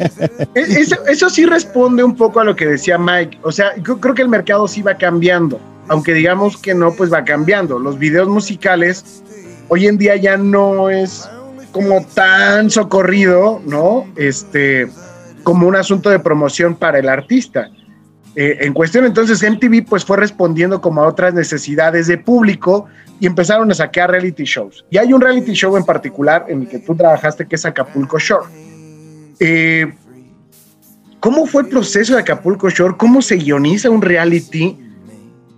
[0.55, 3.37] e- eso, eso sí responde un poco a lo que decía Mike.
[3.43, 5.59] O sea, yo creo que el mercado sí va cambiando.
[5.87, 7.77] Aunque digamos que no, pues va cambiando.
[7.79, 9.23] Los videos musicales
[9.69, 11.29] hoy en día ya no es
[11.71, 14.05] como tan socorrido, ¿no?
[14.15, 14.87] Este,
[15.43, 17.69] como un asunto de promoción para el artista.
[18.35, 22.85] Eh, en cuestión entonces MTV pues fue respondiendo como a otras necesidades de público
[23.19, 24.85] y empezaron a sacar reality shows.
[24.89, 28.17] Y hay un reality show en particular en el que tú trabajaste que es Acapulco
[28.19, 28.47] Shore.
[29.39, 29.91] Eh,
[31.19, 32.95] ¿Cómo fue el proceso de Acapulco Shore?
[32.97, 34.77] ¿Cómo se guioniza un reality?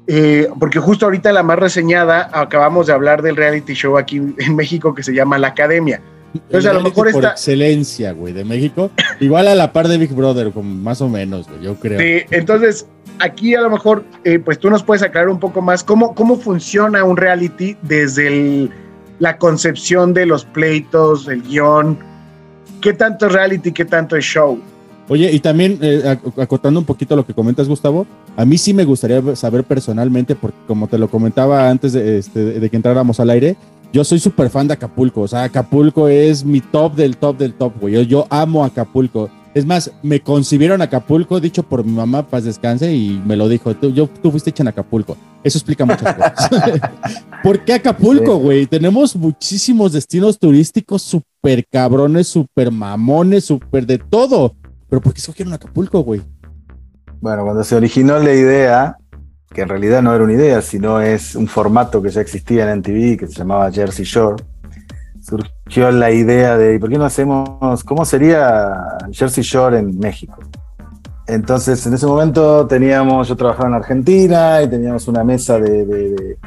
[0.07, 4.55] Eh, porque justo ahorita la más reseñada, acabamos de hablar del reality show aquí en
[4.55, 6.01] México que se llama La Academia.
[6.33, 8.89] Entonces a lo mejor por excelencia, güey, de México.
[9.19, 11.99] Igual a la par de Big Brother, como más o menos, güey, yo creo.
[11.99, 12.87] Sí, entonces,
[13.19, 16.37] aquí a lo mejor, eh, pues tú nos puedes aclarar un poco más cómo, cómo
[16.37, 18.71] funciona un reality desde el-
[19.19, 21.99] la concepción de los pleitos, el guion,
[22.81, 24.59] qué tanto es reality, qué tanto es show.
[25.11, 28.07] Oye, y también eh, ac- acotando un poquito lo que comentas, Gustavo,
[28.37, 32.39] a mí sí me gustaría saber personalmente, porque como te lo comentaba antes de, este,
[32.61, 33.57] de que entráramos al aire,
[33.91, 35.19] yo soy súper fan de Acapulco.
[35.19, 37.95] O sea, Acapulco es mi top del top del top, güey.
[37.95, 39.29] Yo, yo amo Acapulco.
[39.53, 43.75] Es más, me concibieron Acapulco, dicho por mi mamá, paz descanse, y me lo dijo.
[43.75, 45.17] Tú, yo, tú fuiste hecha en Acapulco.
[45.43, 46.49] Eso explica muchas cosas.
[47.43, 48.65] ¿Por qué Acapulco, güey?
[48.65, 54.55] Tenemos muchísimos destinos turísticos súper cabrones, súper mamones, súper de todo.
[54.91, 56.21] Pero ¿por qué escogieron Acapulco, güey?
[57.21, 58.97] Bueno, cuando se originó la idea,
[59.53, 62.79] que en realidad no era una idea, sino es un formato que ya existía en
[62.79, 64.43] MTV, que se llamaba Jersey Shore,
[65.21, 70.37] surgió la idea de, ¿por qué no hacemos, cómo sería Jersey Shore en México?
[71.25, 76.37] Entonces, en ese momento teníamos, yo trabajaba en Argentina y teníamos una mesa de,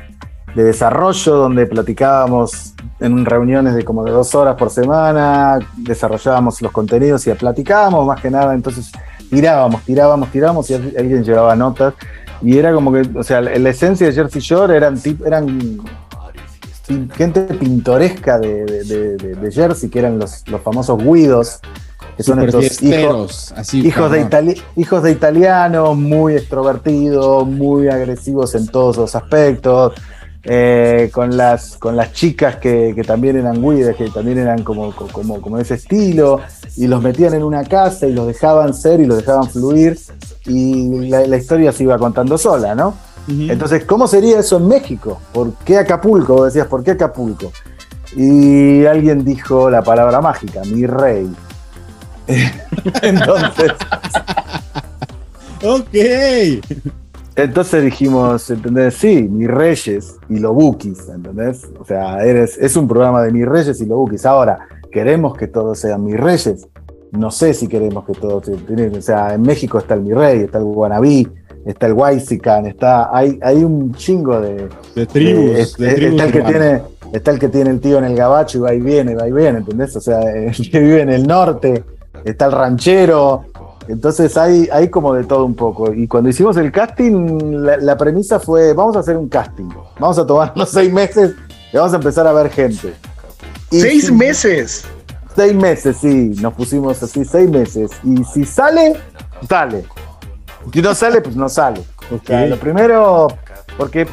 [0.55, 6.70] de desarrollo donde platicábamos en reuniones de como de dos horas por semana, desarrollábamos los
[6.72, 8.92] contenidos y platicábamos más que nada, entonces
[9.30, 11.94] tirábamos, tirábamos, tirábamos y al- alguien llevaba notas
[12.42, 15.78] y era como que, o sea, la, esencia de Jersey Shore eran, tip- eran
[17.16, 21.61] gente pintoresca de, de- de- de- de Jersey, que eran los, los famosos guidos,
[22.16, 28.55] que son estos hijos, así, hijos, de itali- hijos de italianos, muy extrovertidos, muy agresivos
[28.55, 29.94] en todos los aspectos.
[30.45, 34.95] Eh, con, las, con las chicas que, que también eran guides, que también eran como,
[34.95, 36.40] como, ese estilo,
[36.76, 39.99] y los metían en una casa y los dejaban ser y los dejaban fluir,
[40.47, 42.95] y la, la historia se iba contando sola, ¿no?
[43.26, 45.18] Entonces, ¿cómo sería eso en México?
[45.32, 46.34] ¿Por qué Acapulco?
[46.34, 47.51] Vos decías, ¿por qué Acapulco?
[48.14, 51.26] Y alguien dijo la palabra mágica, mi rey.
[53.03, 53.72] Entonces,
[55.64, 55.95] Ok.
[57.37, 58.95] Entonces dijimos, ¿entendés?
[58.95, 61.62] Sí, mis reyes y los bookies, ¿entendés?
[61.78, 64.24] O sea, eres, es un programa de mis reyes y los bookies.
[64.26, 64.59] Ahora,
[64.93, 66.66] ¿queremos que todos sean mis reyes?
[67.11, 68.97] No sé si queremos que todos sean.
[68.97, 71.28] O sea, en México está el mi rey, está el guanabí,
[71.66, 76.12] está el Huaysican, está, hay, hay un chingo de, De tribus, es- de es- tribus
[76.20, 76.82] está el que tiene
[77.12, 79.32] está el que tiene el tío en el gabacho y va y viene, va y
[79.32, 79.95] viene, ¿entendés?
[79.95, 81.85] O sea, el que vive en el norte,
[82.24, 83.45] está el ranchero.
[83.89, 85.93] Entonces hay, hay como de todo un poco.
[85.93, 89.68] Y cuando hicimos el casting, la, la premisa fue, vamos a hacer un casting.
[89.99, 91.35] Vamos a tomarnos seis meses
[91.72, 92.95] y vamos a empezar a ver gente.
[93.70, 94.85] Y Seis si- meses.
[95.37, 97.91] Seis meses, sí, nos pusimos así, seis meses.
[98.05, 98.95] Y si sale,
[99.49, 99.85] sale.
[100.72, 101.82] Si no sale, pues no sale.
[102.11, 103.26] O sea, lo primero,
[103.76, 104.07] porque,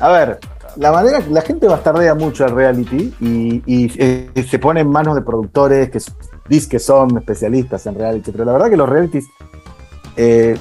[0.00, 0.40] a ver,
[0.76, 4.88] la manera que la gente bastardea mucho al reality y, y, eh, se pone en
[4.88, 5.98] manos de productores que
[6.48, 9.26] dicen que son especialistas en reality, pero la verdad que los realities,
[10.16, 10.56] eh,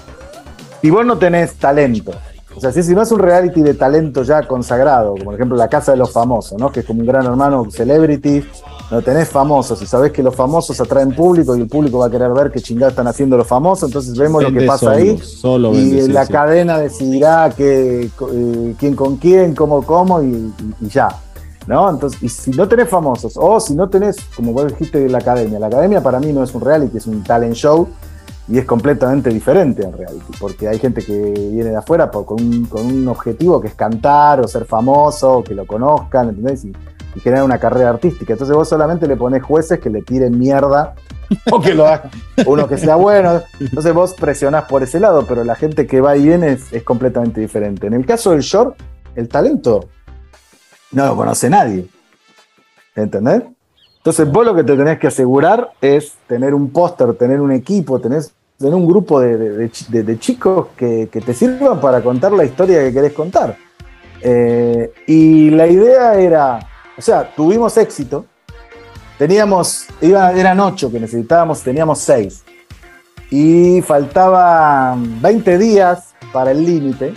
[0.81, 2.11] si vos no tenés talento,
[2.55, 5.55] o sea, si, si no es un reality de talento ya consagrado, como por ejemplo
[5.57, 6.71] La Casa de los Famosos, ¿no?
[6.71, 8.43] que es como un gran hermano celebrity,
[8.91, 12.09] no tenés famosos y sabés que los famosos atraen público y el público va a
[12.09, 15.17] querer ver qué chingados están haciendo los famosos, entonces vemos lo que pasa solo, ahí
[15.17, 16.33] solo y sí, la sí.
[16.33, 21.07] cadena decidirá que, eh, quién con quién, cómo, cómo y, y- y ya.
[21.67, 21.87] ¿No?
[21.91, 25.59] Entonces, y si no tenés famosos, o si no tenés, como vos dijiste, la academia,
[25.59, 27.87] la academia para mí no es un reality, es un talent show,
[28.51, 33.07] y es completamente diferente en reality, porque hay gente que viene de afuera con, un,
[33.07, 36.65] objetivo que es cantar o ser famoso, o que lo conozcan, ¿entendés?
[36.65, 36.73] Y,
[37.15, 38.33] y generar una carrera artística.
[38.33, 40.95] Entonces vos solamente le pones jueces que le tiren mierda
[41.51, 42.11] o que lo hagan,
[42.45, 43.41] uno que sea bueno.
[43.57, 46.83] Entonces vos presionás por ese lado, pero la gente que va y viene es, es
[46.83, 47.87] completamente diferente.
[47.87, 48.75] En el caso del short,
[49.15, 49.87] el talento
[50.91, 51.87] no lo conoce nadie.
[52.95, 53.43] ¿Entendés?
[54.01, 58.01] Entonces vos lo que te tenés que asegurar es tener un póster, tener un equipo,
[58.01, 58.23] tener,
[58.61, 62.31] tener un grupo de, de- de chi- de- de chicos que, te sirvan para contar
[62.31, 63.57] la historia que querés contar.
[64.21, 66.59] Eh, y la idea era,
[66.97, 68.25] o sea, tuvimos éxito,
[69.17, 72.43] teníamos, iba- eran ocho que necesitábamos, teníamos seis.
[73.29, 77.13] Y faltaban 20 días para el límite.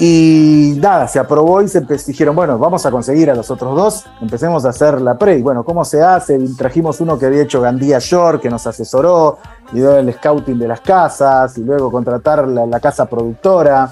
[0.00, 4.06] Y nada, se aprobó y se dijeron, bueno, vamos a conseguir a los otros dos,
[4.20, 5.38] empecemos a hacer la pre.
[5.38, 6.38] Y bueno, ¿cómo se hace?
[6.56, 9.38] Trajimos uno que había hecho Gandía York, que nos asesoró,
[9.72, 13.90] y dio el scouting de las casas, y luego contratar la, la casa productora,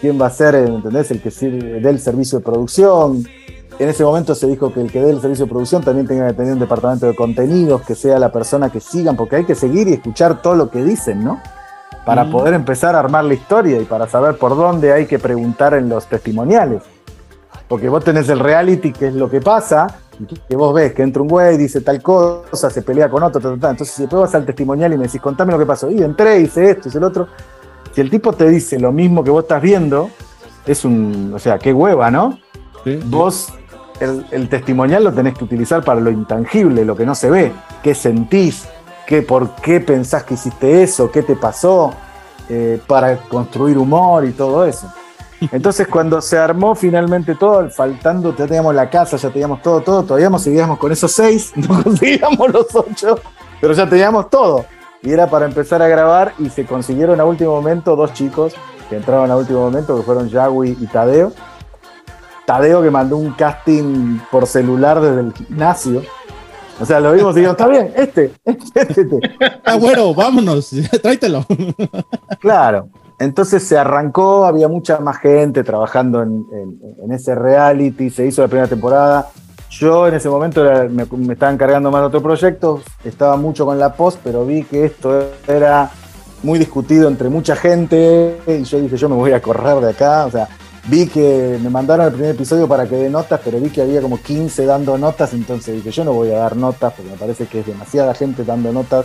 [0.00, 1.10] quién va a ser, ¿entendés?
[1.10, 3.24] El que sirve- dé el servicio de producción.
[3.78, 6.26] En ese momento se dijo que el que dé el servicio de producción también tenga
[6.28, 9.54] que tener un departamento de contenidos, que sea la persona que sigan, porque hay que
[9.54, 11.40] seguir y escuchar todo lo que dicen, ¿no?
[12.04, 12.30] Para Mm.
[12.32, 15.88] poder empezar a armar la historia y para saber por dónde hay que preguntar en
[15.88, 16.82] los testimoniales.
[17.68, 19.86] Porque vos tenés el reality, que es lo que pasa,
[20.48, 23.50] que- vos ves que entra un güey, dice tal cosa, se pelea con otro, ta,
[23.54, 23.70] ta, ta.
[23.70, 26.40] entonces si después vas al testimonial y me decís, contame lo que pasó, y entré,
[26.40, 27.28] hice esto, hice el otro,
[27.92, 30.10] si el tipo te dice lo mismo que vos estás viendo,
[30.66, 32.38] es un, o sea, qué hueva, ¿no?
[33.06, 33.48] Vos
[34.00, 37.52] el, el testimonial lo tenés que utilizar para lo intangible, lo que no se ve,
[37.82, 38.68] qué sentís,
[39.06, 41.92] qué, por qué pensás que hiciste eso, qué te pasó,
[42.48, 44.86] eh, para construir humor y todo eso.
[45.52, 50.02] Entonces cuando se armó finalmente todo, faltando, ya teníamos la casa, ya teníamos todo, todo,
[50.02, 53.20] todavía seguíamos con esos seis, no conseguíamos los ocho,
[53.60, 54.64] pero ya teníamos todo.
[55.02, 58.54] Y era para empezar a grabar y se consiguieron a último momento dos chicos
[58.88, 61.32] que entraron a último momento, que fueron Yagui y Tadeo.
[62.46, 66.02] Tadeo que mandó un casting por celular desde el gimnasio.
[66.80, 69.20] O sea, lo vimos y dijimos, está bien, este, este, este.
[69.64, 70.70] Ah, bueno, vámonos,
[71.02, 71.44] tráetelo.
[72.40, 72.88] Claro.
[73.18, 76.46] Entonces se arrancó, había mucha más gente trabajando en,
[77.10, 79.28] ese reality, se hizo la primera temporada.
[79.70, 83.66] Yo en ese momento era- me, me estaba encargando más de otro proyecto, estaba mucho
[83.66, 85.90] con la post, pero vi que esto era
[86.42, 90.26] muy discutido entre mucha gente y yo dije, yo me voy a correr de acá.
[90.26, 90.48] O sea,
[90.86, 94.00] vi que me mandaron el primer episodio para que dé notas, pero vi que había
[94.00, 97.46] como 15 dando notas, entonces dije, yo no voy a dar notas porque me parece
[97.46, 99.04] que es demasiada gente dando notas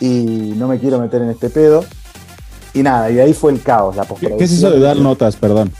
[0.00, 1.84] y no me quiero meter en este pedo.
[2.78, 4.38] Y nada, y ahí fue el caos, la ¿Qué, postproducción.
[4.38, 5.72] qué es eso de dar notas, perdón?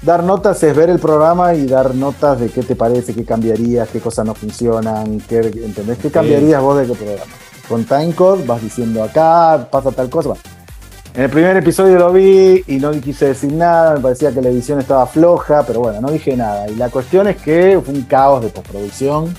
[0.00, 3.90] Dar notas es ver el programa y dar notas de qué te parece, qué cambiarías,
[3.90, 5.98] qué cosas no funcionan, qué, ¿entendés?
[5.98, 7.32] ¿Qué cambiarías vos de qué programa?
[7.68, 10.30] Con timecode vas diciendo acá, pasa tal cosa.
[11.14, 14.48] En el primer episodio lo vi y no quise decir nada, me parecía que la
[14.48, 16.70] edición estaba floja, pero bueno, no dije nada.
[16.70, 19.34] Y la cuestión es que fue un caos de postproducción.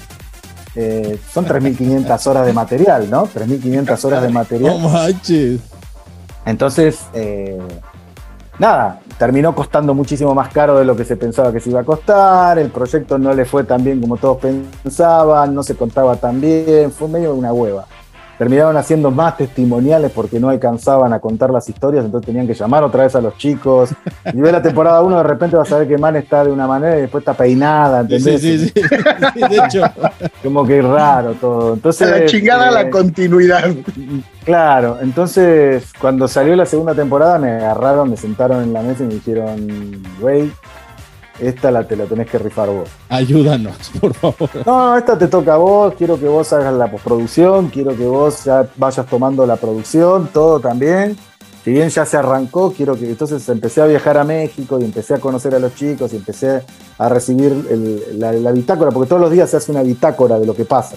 [0.76, 3.26] Eh, son 3.500 horas de material, ¿no?
[3.28, 4.80] 3.500 horas de material.
[4.80, 5.62] No manches.
[6.46, 7.60] Entonces, eh,
[8.58, 11.84] nada, terminó costando muchísimo más caro de lo que se pensaba que se iba a
[11.84, 16.40] costar, el proyecto no le fue tan bien como todos pensaban, no se contaba tan
[16.40, 17.86] bien, fue medio una hueva.
[18.40, 22.86] Terminaron haciendo más testimoniales porque no alcanzaban a contar las historias, entonces tenían que llamar
[22.86, 23.90] otra vez a los chicos.
[24.34, 26.66] Y ve la temporada 1, de repente vas a ver que Man está de una
[26.68, 28.42] manera y después está peinada, Sí, ¿entendés?
[28.42, 28.74] sí, sí,
[29.34, 29.82] sí, de hecho.
[30.42, 31.74] Como que raro todo.
[31.74, 33.72] Entonces, a la chingada eh, la continuidad.
[34.46, 39.08] Claro, entonces cuando salió la segunda temporada me agarraron, me sentaron en la mesa y
[39.08, 40.50] me dijeron, güey,
[41.40, 42.90] esta la te la tenés que rifar vos.
[43.10, 44.50] Ayúdanos, por favor.
[44.66, 48.44] No, esta te toca a vos, quiero que vos hagas la postproducción, quiero que vos
[48.46, 51.18] ya vayas tomando la producción, todo también.
[51.64, 55.16] Si bien ya se arrancó, quiero que entonces empecé a viajar a México y empecé
[55.16, 56.64] a conocer a los chicos y empecé
[56.98, 60.46] a recibir el- la, la bitácora, porque todos los días se hace una bitácora de
[60.46, 60.96] lo que pasa.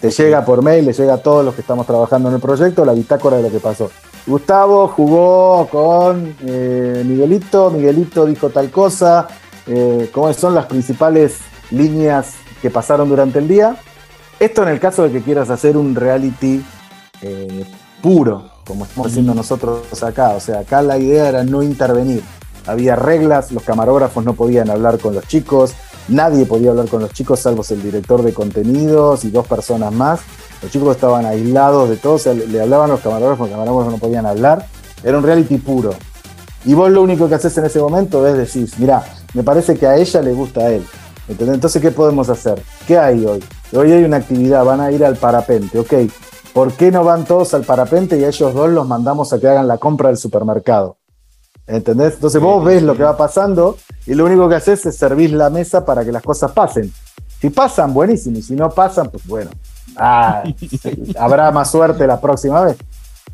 [0.00, 2.84] Te llega por mail, le llega a todos los que estamos trabajando en el proyecto
[2.84, 3.90] la bitácora de lo que pasó.
[4.26, 9.26] Gustavo jugó con eh, Miguelito, Miguelito dijo tal cosa,
[9.66, 11.38] eh, cuáles son las principales
[11.70, 13.76] líneas que pasaron durante el día.
[14.38, 16.64] Esto en el caso de que quieras hacer un reality
[17.22, 17.64] eh,
[18.02, 20.30] puro, como estamos haciendo nosotros acá.
[20.30, 22.22] O sea, acá la idea era no intervenir.
[22.66, 25.74] Había reglas, los camarógrafos no podían hablar con los chicos,
[26.08, 30.20] nadie podía hablar con los chicos salvo el director de contenidos y dos personas más.
[30.62, 33.98] Los chicos estaban aislados de todo, o sea, le, hablaban los camarógrafos, los camarógrafos no
[33.98, 34.66] podían hablar.
[35.02, 35.94] Era un reality puro.
[36.64, 39.02] Y vos lo único que haces en ese momento es decir, mira,
[39.34, 40.84] me parece que a ella le gusta a él.
[41.28, 41.54] ¿Entendés?
[41.54, 42.60] Entonces, ¿qué podemos hacer?
[42.86, 43.42] ¿Qué hay hoy?
[43.72, 45.92] Hoy hay una actividad, van a ir al parapente, ok.
[46.52, 49.48] ¿por qué no van todos al parapente y a ellos dos los mandamos a que
[49.48, 50.96] hagan la compra del supermercado?
[51.66, 52.14] ¿Entendés?
[52.14, 53.76] Entonces vos ves lo que va pasando
[54.06, 56.92] y lo único que haces es servir la mesa para que las cosas pasen.
[57.40, 59.50] Si pasan, buenísimo, y si no pasan, pues bueno,
[59.96, 60.42] ah,
[61.18, 62.76] habrá más suerte la próxima vez.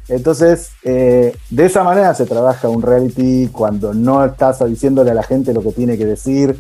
[0.09, 5.23] Entonces, eh, de esa manera se trabaja un reality cuando no estás diciéndole a la
[5.23, 6.57] gente lo que tiene que decir.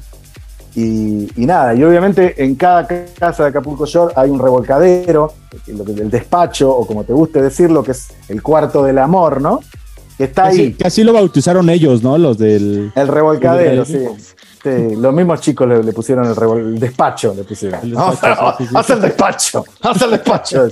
[0.75, 5.33] Y, y nada, y obviamente en cada casa de Acapulco Shore hay un revolcadero,
[5.65, 9.61] que- el despacho, o como te guste decirlo, que es el cuarto del amor, ¿no?
[10.19, 10.75] Que está ahí.
[10.75, 12.19] casi lo bautizaron ellos, ¿no?
[12.19, 12.91] Los del.
[12.95, 14.05] El revolcadero, sí.
[14.99, 17.81] Los mismos chicos le, le pusieron el, el despacho, le pusieron.
[17.83, 18.75] El despacho, sí, sí.
[18.77, 20.69] Haz el despacho, haz el despacho.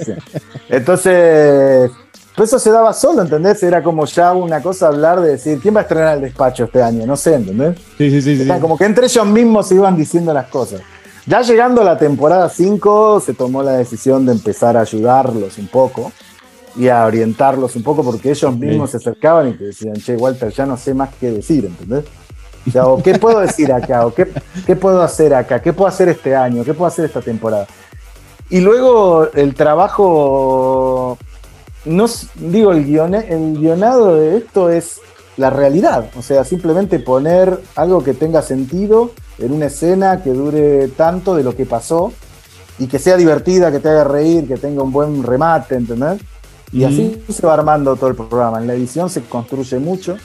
[0.69, 1.91] Entonces,
[2.35, 3.63] pues eso se daba solo, ¿entendés?
[3.63, 6.83] Era como ya una cosa hablar de decir, ¿quién va a estrenar el despacho este
[6.83, 7.07] año?
[7.07, 7.79] No sé, ¿entendés?
[7.97, 8.37] Sí, sí, sí.
[8.37, 8.43] sí.
[8.43, 10.81] Era Como que entre ellos mismos se iban diciendo las cosas.
[11.27, 15.69] Ya llegando a la temporada 5, se tomó la decisión de empezar a ayudarlos un
[15.69, 16.13] poco
[16.77, 20.51] y a orientarlos un poco porque ellos mismos se acercaban y te decían, che, Walter,
[20.51, 22.05] ya no sé más qué decir, ¿entendés?
[22.67, 24.29] O sea, o qué puedo decir acá, o qué,
[24.67, 27.67] qué puedo hacer acá, qué puedo hacer este año, qué puedo hacer esta temporada.
[28.51, 31.17] Y luego el trabajo,
[31.85, 32.07] no
[32.37, 35.01] digo, el, guione- el guionado de esto es
[35.37, 40.89] la realidad, o sea, simplemente poner algo que tenga sentido en una escena que dure
[40.89, 42.13] tanto de lo que pasó
[42.79, 46.21] y que sea divertida, que te haga reír, que tenga un buen remate, ¿entendés?
[46.73, 48.59] Y así se va armando todo el programa.
[48.61, 50.17] En la edición se construye mucho,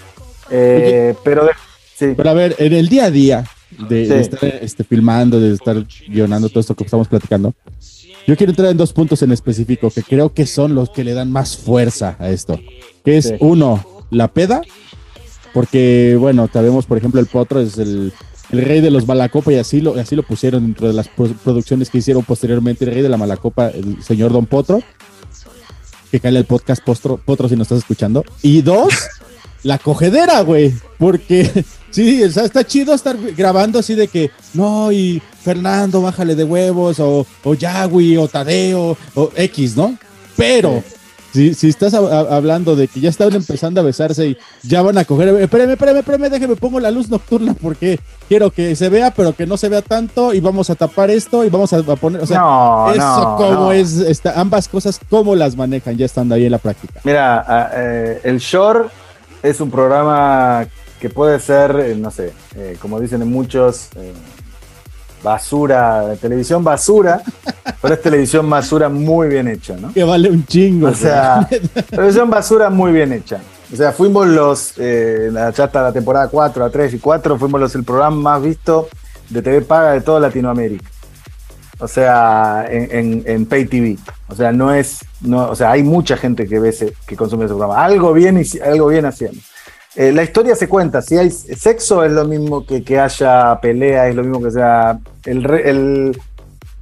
[0.49, 1.51] eh, pero de-
[1.95, 2.13] sí.
[2.15, 3.43] Pero a ver, en el día a día
[3.87, 4.09] de, Sí.
[4.11, 5.75] de estar este, filmando, de estar
[6.07, 7.53] guionando todo esto que estamos platicando,
[8.29, 11.13] yo quiero entrar en dos puntos en específico que creo que son los que le
[11.13, 12.59] dan más fuerza a esto.
[13.03, 13.33] Que es Sí.
[13.39, 14.61] uno, la peda,
[15.53, 18.13] porque bueno, sabemos, por ejemplo, el Potro es el,
[18.51, 21.33] el rey de los Malacopa y así lo, así lo pusieron dentro de las pro-
[21.43, 24.81] producciones que hicieron posteriormente, el rey de la Malacopa, el señor Don Potro.
[26.11, 28.23] Que cae el podcast Potro, Potro si nos estás escuchando.
[28.41, 28.91] Y dos,
[29.63, 30.73] la cogedera, güey.
[30.97, 36.35] Porque sí, o sea, está chido estar grabando así de que, no, y Fernando, bájale
[36.35, 39.97] de huevos, o, o Yagui, o Tadeo, o X, ¿no?
[40.35, 40.83] Pero
[41.33, 44.81] si, si estás hab- hab- hablando de que ya están empezando a besarse y ya
[44.81, 48.89] van a coger, espérame, espérame, espérame, déjeme pongo la luz nocturna porque quiero que se
[48.89, 51.77] vea, pero que no se vea tanto y vamos a tapar esto y vamos a,
[51.77, 53.71] a poner, o sea, No, eso no, no.
[53.71, 56.99] es, está, ambas cosas, cómo las manejan ya estando ahí en la práctica.
[57.03, 58.85] Mira, a- eh, el Shore
[59.43, 60.67] es un programa
[60.99, 64.13] que puede ser, eh, no sé, eh, como dicen en muchos, eh,
[65.23, 67.21] basura, televisión basura,
[67.81, 69.93] pero es televisión basura muy bien hecha, ¿no?
[69.93, 70.87] Que vale un chingo.
[70.87, 71.47] O sea,
[71.89, 73.39] televisión basura muy bien hecha.
[73.71, 77.61] O sea, fuimos los, eh, ya hasta la temporada 4, a 3 y 4, fuimos
[77.61, 78.89] los el programa más visto
[79.29, 80.89] de TV Paga de toda Latinoamérica.
[81.79, 83.97] O sea, en, en- en TV.
[84.27, 87.45] O sea, no es, no, o sea, hay mucha gente que ve ese- que consume
[87.45, 87.83] ese programa.
[87.83, 89.39] Algo bien, algo bien haciendo.
[89.95, 94.07] Eh, la historia se cuenta, si hay sexo es lo mismo que que haya pelea,
[94.07, 94.99] es lo mismo que sea...
[95.25, 96.21] El, el-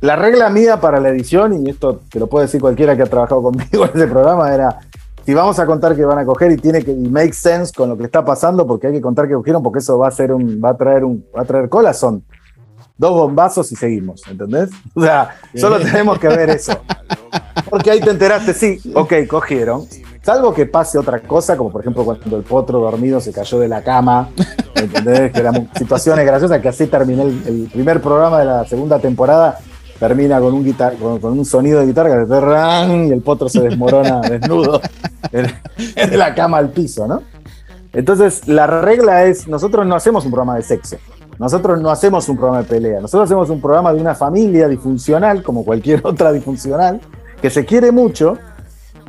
[0.02, 3.08] la regla mía para la edición, y esto te lo puede decir cualquiera que ha
[3.08, 4.80] trabajado conmigo en ese programa, era,
[5.26, 7.98] si vamos a contar que van a coger y tiene que make sense con lo
[7.98, 10.62] que está pasando, porque hay que contar que cogieron, porque eso va a ser un,
[10.64, 11.94] va a traer un, va a traer cola,
[12.98, 14.70] dos bombazos y seguimos, ¿entendés?
[14.94, 16.80] O sea, solo tenemos que ver eso.
[17.70, 19.86] Porque ahí te enteraste, sí, ok, cogieron.
[20.22, 23.70] Salvo que pase otra cosa, como por ejemplo cuando el potro dormido se cayó de
[23.70, 24.30] la cama,
[24.76, 25.32] ¿entendés?
[25.32, 29.58] Que eran situaciones graciosas, que así terminé el, el primer programa de la segunda temporada,
[30.00, 33.62] termina con un, guitar, con, con un sonido de guitarra, que y el potro se
[33.62, 34.82] desmorona desnudo
[35.32, 37.24] de la cama al piso, ¿no?
[37.94, 40.98] Entonces, la regla es, nosotros no hacemos un programa de sexo,
[41.40, 45.44] nosotros no hacemos un programa de pelea, nosotros hacemos un programa de una familia disfuncional,
[45.44, 47.00] como cualquier otra disfuncional,
[47.42, 48.38] que se quiere mucho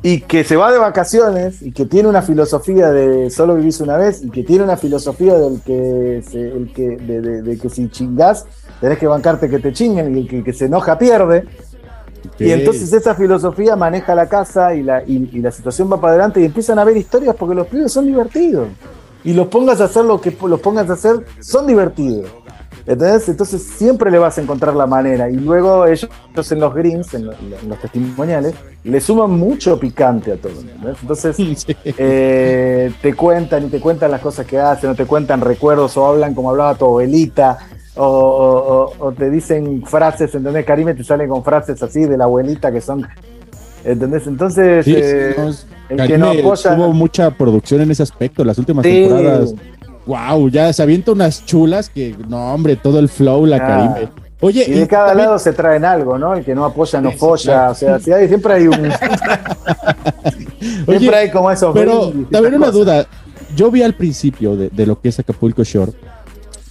[0.03, 3.97] y que se va de vacaciones y que tiene una filosofía de solo vivís una
[3.97, 7.69] vez y que tiene una filosofía del que, se- el que de, de- de que
[7.69, 8.47] si chingás
[8.81, 11.47] tenés que bancarte que te chinguen y el que, que se enoja pierde.
[12.39, 16.13] Y entonces esa filosofía maneja la casa y la, y, y la situación va para
[16.13, 18.69] adelante y empiezan a ver historias porque los pibes son divertidos.
[19.29, 22.31] Y los pongas a hacer lo que los pongas a hacer, son divertidos.
[22.87, 23.29] ¿Entendés?
[23.29, 25.29] Entonces siempre le vas a encontrar la manera.
[25.29, 26.09] Y luego ellos
[26.51, 28.55] en los greens, en, lo- en los testimoniales,
[28.85, 30.53] le suman mucho picante a todo.
[30.59, 30.97] ¿entendés?
[31.03, 31.37] Entonces
[31.85, 36.07] eh, te cuentan y te cuentan las cosas que hacen, o te cuentan recuerdos, o
[36.07, 37.59] hablan como hablaba tu abuelita,
[37.97, 40.65] o, o- o- o te dicen frases, ¿entendés?
[40.65, 43.07] Karime te sale con frases así de la abuelita que son.
[43.85, 44.27] ¿Entendés?
[44.27, 46.75] Entonces, Sí, sí, eh, no, es- el que no apoya.
[46.75, 49.07] Hubo mucha producción en ese aspecto, las últimas Sí.
[49.09, 49.55] temporadas.
[50.07, 54.09] Wow, ya se avienta unas chulas que, no, hombre, todo el flow, la Ah, Karime.
[54.41, 56.35] Oye, y de cada lado se traen algo, ¿no?
[56.35, 57.71] El que no apoya no folla.
[57.71, 58.75] O sea, si hay- siempre hay un.
[60.87, 61.75] siempre hay como esos.
[61.75, 63.07] Pero también una duda.
[63.57, 65.93] Yo vi al principio de, de lo que es Acapulco Shore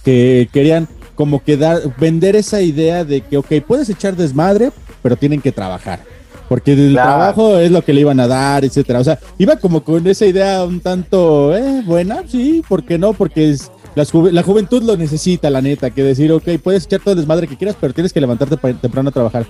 [0.04, 4.70] que querían como que dar, vender esa idea de que, ok, puedes echar desmadre,
[5.02, 6.00] pero tienen que trabajar.
[6.48, 7.08] Porque el Claro.
[7.10, 9.00] trabajo es lo que le iban a dar, etcétera.
[9.00, 13.12] O sea, iba como con esa idea un tanto, eh, buena, sí, ¿por qué no?
[13.12, 17.00] Porque es, las juve- la juventud lo necesita, la neta, que decir, ok, puedes echar
[17.00, 19.46] todo el desmadre que quieras, pero tienes que levantarte temprano a trabajar.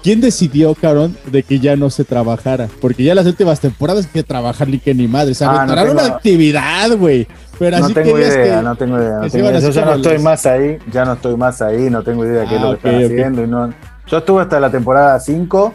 [0.00, 2.68] ¿Quién decidió, cabrón, de que ya no se trabajara?
[2.80, 5.34] Porque ya las últimas temporadas que trabajar ni que ni madre.
[5.34, 7.26] Se Ah, no una actividad, güey.
[7.58, 9.18] Pero No así tengo idea, que- no tengo idea.
[9.18, 9.58] no tengo idea.
[9.60, 12.46] Yo ya no estoy más ahí, ya no estoy más ahí, no tengo idea de
[12.46, 13.10] qué es Ah, lo que están ok.
[13.10, 13.42] haciendo.
[13.42, 13.74] y no-
[14.06, 15.74] Yo estuve hasta la temporada 5.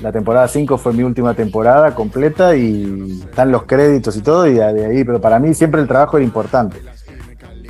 [0.00, 4.54] La temporada 5 fue mi última temporada completa y están los créditos y todo, y
[4.54, 6.80] de ahí, pero para mí siempre el trabajo era importante.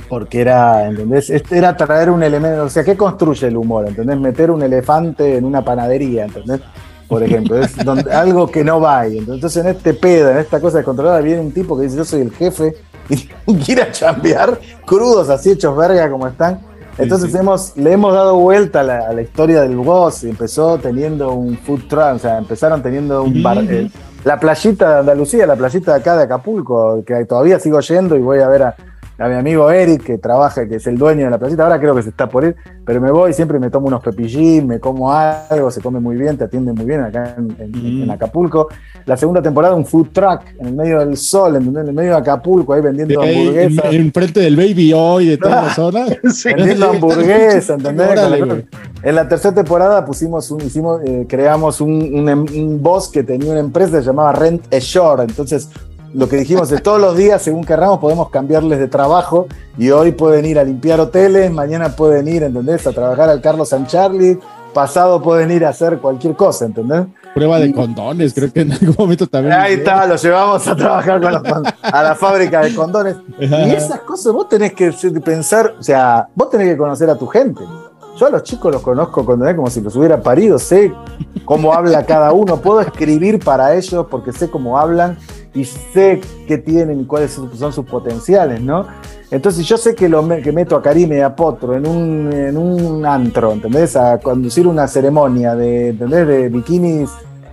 [0.07, 1.29] Porque era, ¿entendés?
[1.29, 3.87] Este Era traer un elemento, o sea, ¿qué construye el humor?
[3.87, 4.17] ¿Entendés?
[4.19, 6.61] Meter un elefante en una panadería, ¿entendés?
[7.07, 9.17] Por ejemplo, es donde- algo que no va ahí.
[9.19, 12.21] Entonces, en este pedo, en esta cosa descontrolada, viene un tipo que dice: Yo soy
[12.21, 12.75] el jefe
[13.09, 16.59] y quiere a chambear crudos, así hechos verga como están.
[16.99, 20.23] Entonces hemos, le hemos dado vuelta a la, a la historia del boss.
[20.25, 23.57] Empezó teniendo un food truck, o sea, empezaron teniendo un bar.
[23.59, 23.89] Eh,
[24.25, 28.21] la playita de Andalucía, la playita de acá de Acapulco, que todavía sigo yendo y
[28.21, 28.75] voy a ver a,
[29.19, 31.63] a mi amigo Eric, que trabaja, que es el dueño de la playita.
[31.63, 32.55] Ahora creo que se está por ir,
[32.85, 36.37] pero me voy, siempre me tomo unos pepillín, me como algo, se come muy bien,
[36.37, 38.69] te atienden muy bien acá en, en- en Acapulco.
[39.05, 42.17] La segunda temporada, un food truck en el medio del sol, en el medio de
[42.17, 43.93] Acapulco, ahí vendiendo en, hamburguesas.
[43.93, 46.05] en frente del Baby Hoy de toda la zona.
[46.45, 48.09] Vendiendo hamburguesas, ¿entendés?
[48.11, 48.65] Órale.
[49.03, 53.23] En la tercera temporada pusimos un, hicimos, eh, creamos un, un em- un boss que
[53.23, 55.23] tenía una empresa llamaba Rent a Shore.
[55.23, 55.69] Entonces,
[56.13, 59.47] lo que dijimos es todos los días, según querramos, podemos cambiarles de trabajo.
[59.77, 62.85] Y hoy pueden ir a limpiar hoteles, mañana pueden ir, ¿entendés?
[62.87, 64.39] A trabajar al Carlos San Charlie,
[64.73, 67.05] pasado pueden ir a hacer cualquier cosa, ¿entendés?
[67.33, 69.53] Prueba de condones, creo que en algún momento también.
[69.53, 73.15] Ahí está, lo llevamos a trabajar con los con- a la fábrica de condones.
[73.39, 74.91] Y esas cosas vos tenés que
[75.23, 77.61] pensar, o sea, vos tenés que conocer a tu gente.
[78.17, 80.91] Yo a los chicos los conozco como si los hubiera parido, sé
[81.45, 85.17] cómo habla cada uno, puedo escribir para ellos porque sé cómo hablan
[85.53, 88.85] y sé qué tienen y cuáles son sus potenciales, ¿no?
[89.31, 92.57] Entonces yo sé que, lo que meto a Karime y a Potro en un, en
[92.57, 93.95] un antro, ¿entendés?
[93.95, 96.27] A conducir una ceremonia de, ¿entendés?
[96.27, 97.11] De bikinis,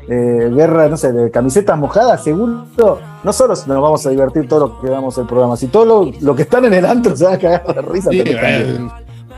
[0.08, 2.64] eh, guerra, no sé, de camisetas mojadas, seguro,
[3.24, 6.12] no solo nos vamos a divertir todo lo que damos el programa, si todo lo,
[6.20, 8.10] lo que están en el antro se van a cagar de risa.
[8.10, 8.88] Sí, eh,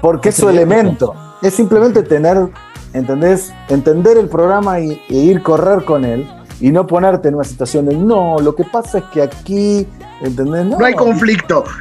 [0.00, 1.14] Porque es su elemento.
[1.42, 2.48] Es simplemente tener,
[2.92, 3.52] ¿entendés?
[3.68, 6.28] Entender el programa y, e ir correr con él
[6.60, 9.86] y no ponerte en una situación de no, lo que pasa es que aquí,
[10.22, 10.64] ¿entendés?
[10.66, 11.64] No hay conflicto.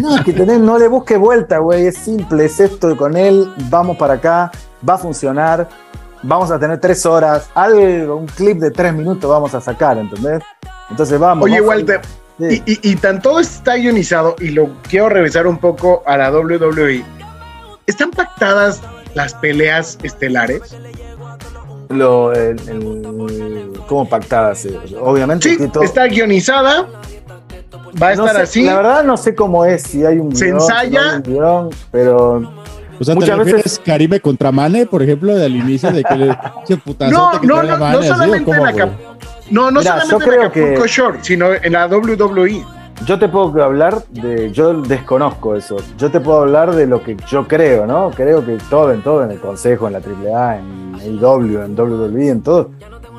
[0.00, 1.86] No, es que tenés, no le busques vuelta, güey.
[1.86, 4.50] Es simple, es esto con él, vamos para acá,
[4.88, 5.68] va a funcionar,
[6.22, 10.42] vamos a tener tres horas, algo, un clip de tres minutos vamos a sacar, ¿entendés?
[10.90, 11.44] Entonces vamos.
[11.44, 12.00] Oye, vamos a- Walter,
[12.38, 12.62] Sí.
[12.66, 16.30] y, y, y tan todo está guionizado, y lo quiero revisar un poco a la
[16.30, 17.04] WWE.
[17.86, 18.80] ¿Están pactadas
[19.14, 20.74] las peleas estelares?
[21.88, 24.64] Lo, el- el- ¿Cómo pactadas?
[24.66, 24.78] eh?
[25.00, 25.48] Obviamente.
[25.48, 26.86] Sí, que todo- está guionizada,
[28.02, 28.62] va a No estar sé, así.
[28.64, 32.52] La verdad no sé cómo es, si hay un Se guion, no un guion, pero
[32.98, 36.26] O sea, ¿te Muchas veces- Karime contra Mane, por ejemplo, del inicio de que le
[37.10, 38.72] No, que no, no, Mane, no así, ¿o solamente en güey?
[39.50, 42.64] No, no Mira, solamente en Acapulco que- Shore, sino en la WWE.
[43.04, 47.16] Yo te puedo hablar de, yo desconozco eso, yo te puedo hablar de lo que
[47.28, 48.10] yo creo, ¿no?
[48.10, 52.28] Creo que todo, en todo, en el Consejo, en la AAA, en AEW, en WWE,
[52.28, 52.70] en todo,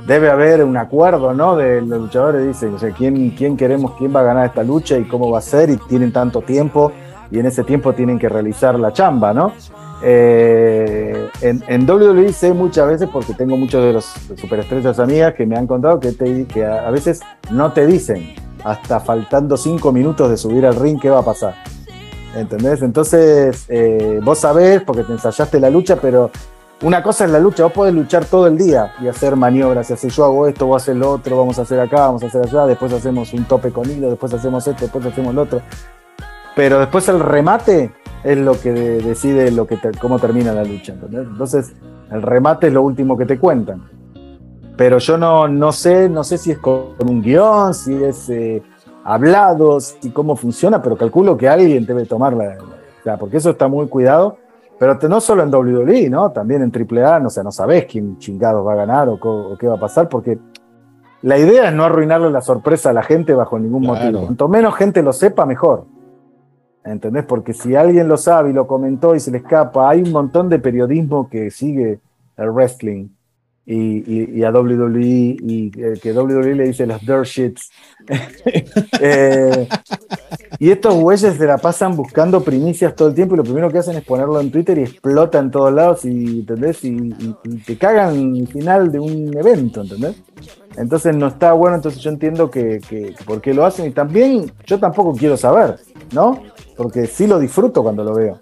[0.08, 1.56] debe haber un acuerdo, ¿no?
[1.56, 4.98] De los luchadores dicen, o sea, quién, quién queremos, quién va a ganar esta lucha
[4.98, 6.92] y cómo va a ser, y tienen tanto tiempo,
[7.30, 9.52] y en ese tiempo tienen que realizar la chamba, ¿no?
[10.04, 14.06] Eh, en, en WWE sé muchas veces, porque tengo muchos de los
[14.40, 17.22] superestrellas amigas que me han contado que, a veces
[17.52, 21.56] no te dicen, hasta faltando cinco minutos de subir al ring, qué va a pasar.
[22.36, 22.82] ¿Entendés?
[22.82, 26.30] Entonces, eh, vos sabés, porque te ensayaste la lucha, pero
[26.84, 29.94] una cosa es la lucha, vos podés luchar todo el día y hacer maniobras, y
[29.94, 32.44] hacer yo hago esto, vos haces lo otro, vamos a hacer acá, vamos a hacer
[32.46, 35.62] allá, después hacemos un tope con hilo, después hacemos esto, después hacemos lo otro.
[36.56, 37.92] Pero después el remate
[38.24, 39.52] es lo que de- decide
[40.00, 40.94] cómo termina la lucha.
[40.94, 41.74] Entonces,
[42.12, 43.97] el remate es lo último que te cuentan.
[44.78, 48.62] Pero yo no, no sé, no sé si es con un guion, si es eh,
[49.04, 52.58] hablado, si cómo funciona, pero calculo que alguien debe tomarla.
[52.62, 54.38] O sea, porque eso está muy cuidado.
[54.80, 56.32] Pero no solo en WWE, ¿no?
[56.32, 59.68] También en AAA, no, sé, no sabés quién chingados va a ganar o, o qué
[59.68, 60.38] va a pasar, porque
[61.24, 64.00] la idea es no arruinarle la sorpresa a la gente bajo ningún Claro.
[64.04, 64.22] motivo.
[64.26, 65.86] Cuanto menos gente lo sepa, mejor.
[66.86, 67.26] ¿Entendés?
[67.26, 70.48] Porque si alguien lo sabe y lo comentó y se le escapa, hay un montón
[70.48, 72.00] de periodismo que sigue
[72.38, 73.08] el wrestling
[73.70, 77.70] y, y- y a WWE y eh, que WWE le dice los dirt shits.
[79.00, 79.68] Eh,
[80.60, 83.78] y estos güeyes se la pasan buscando primicias todo el tiempo y lo primero que
[83.78, 86.84] hacen es ponerlo en Twitter y explota en todos lados y, ¿entendés?
[86.84, 87.14] Y,
[87.66, 90.16] te cagan el final de un evento, ¿entendés?
[90.78, 93.92] Entonces no está bueno, entonces yo entiendo que, que- que por qué lo hacen y
[93.92, 95.76] también yo tampoco quiero saber,
[96.12, 96.42] ¿no?
[96.76, 98.40] Porque sí lo disfruto cuando lo veo.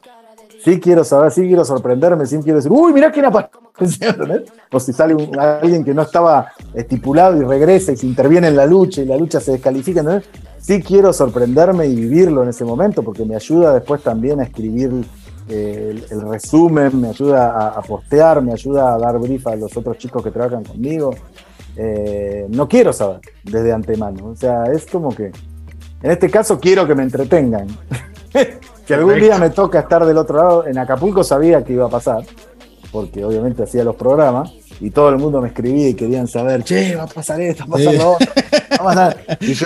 [0.63, 4.43] Sí quiero saber, sí quiero sorprenderme, sí quiero decir, uy, mirá quién apareció, ¿entendés?
[4.71, 8.55] O si sale un- alguien que no estaba estipulado y regresa y se interviene en
[8.55, 10.25] la lucha y la lucha se descalifica, ¿entendés?
[10.59, 14.91] Sí quiero sorprenderme y vivirlo en ese momento porque me ayuda después también a escribir
[15.47, 19.55] eh, el, el resumen, me ayuda a, a postear, me ayuda a dar brief a
[19.55, 21.13] los otros chicos que trabajan conmigo.
[21.77, 25.25] Eh, no quiero saber desde antemano, o sea, es como que,
[26.01, 27.67] en este caso quiero que me entretengan.
[28.87, 30.67] que algún día me toca estar del otro lado.
[30.67, 32.23] En Acapulco sabía que iba a pasar,
[32.95, 36.95] porque obviamente hacía los programas y todo el mundo me escribía y querían saber, che,
[36.95, 38.27] va a pasar esto, va a pasar lo otro,
[38.71, 39.17] va a pasar.
[39.41, 39.65] Y yo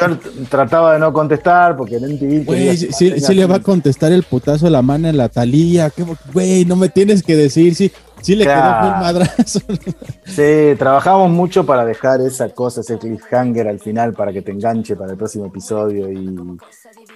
[0.49, 2.45] trataba de no contestar porque en MTV.
[2.45, 5.91] Güey, sí- sí le va a contestar el putazo a la mano en la Talía.
[5.91, 6.03] ¿qué-
[6.33, 7.75] Güey, no me tienes que decir.
[7.75, 8.79] Sí, sí le Claro.
[8.81, 9.59] quedó un madrazo.
[10.25, 14.95] Sí, trabajamos mucho para dejar esa cosa, ese cliffhanger al final para que te enganche
[14.95, 16.37] para el próximo episodio y,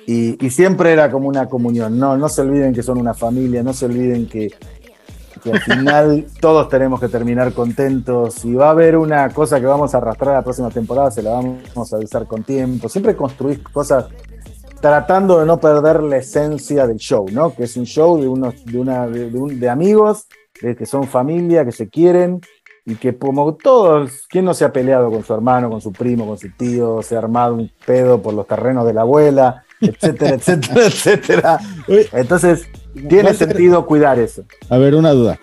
[0.07, 1.97] y- y siempre era como una comunión.
[1.99, 4.51] No, no se olviden que son una familia, no se olviden que,
[5.43, 9.65] que al final todos tenemos que terminar contentos y va a haber una cosa que
[9.65, 12.87] vamos a arrastrar a la próxima temporada, se la vamos a avisar con tiempo.
[12.89, 14.05] Siempre construís cosas
[14.81, 17.53] tratando de no perder la esencia del show, ¿no?
[17.53, 20.25] Que es un show de unos, de una, de, de un- de amigos,
[20.61, 22.41] de que son familia, que se quieren
[22.85, 26.27] y que como todos, ¿quién no se ha peleado con su hermano, con su primo,
[26.27, 30.35] con su tío, se ha armado un pedo por los terrenos de la abuela, etcétera,
[30.35, 31.59] etcétera, etcétera?
[32.11, 32.67] Entonces,
[33.09, 34.43] tiene sentido cuidar eso.
[34.69, 35.39] A ver, una duda.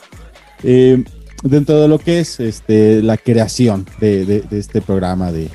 [0.63, 1.05] Eh,
[1.43, 5.49] dentro de lo que es este, la creación de, de- de este programa de,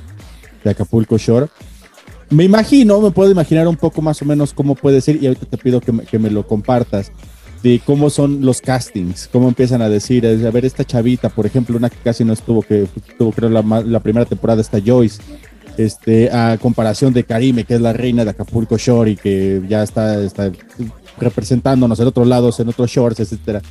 [0.64, 1.48] de Acapulco Shore,
[2.32, 5.46] me imagino, me puedo imaginar un poco más o menos cómo puede ser, y ahorita
[5.46, 7.12] te pido que me, que me lo compartas,
[7.62, 11.78] de cómo son los castings, cómo empiezan a decir, a ver, esta chavita, por ejemplo,
[11.78, 15.22] una que casi no estuvo, que estuvo creo la, la primera temporada, está Joyce,
[15.78, 19.84] este, a comparación de Karime, que es la reina de Acapulco Shore y que ya
[19.84, 20.52] está, está
[21.20, 23.62] representándonos en otros lados, en otros shores, etcétera.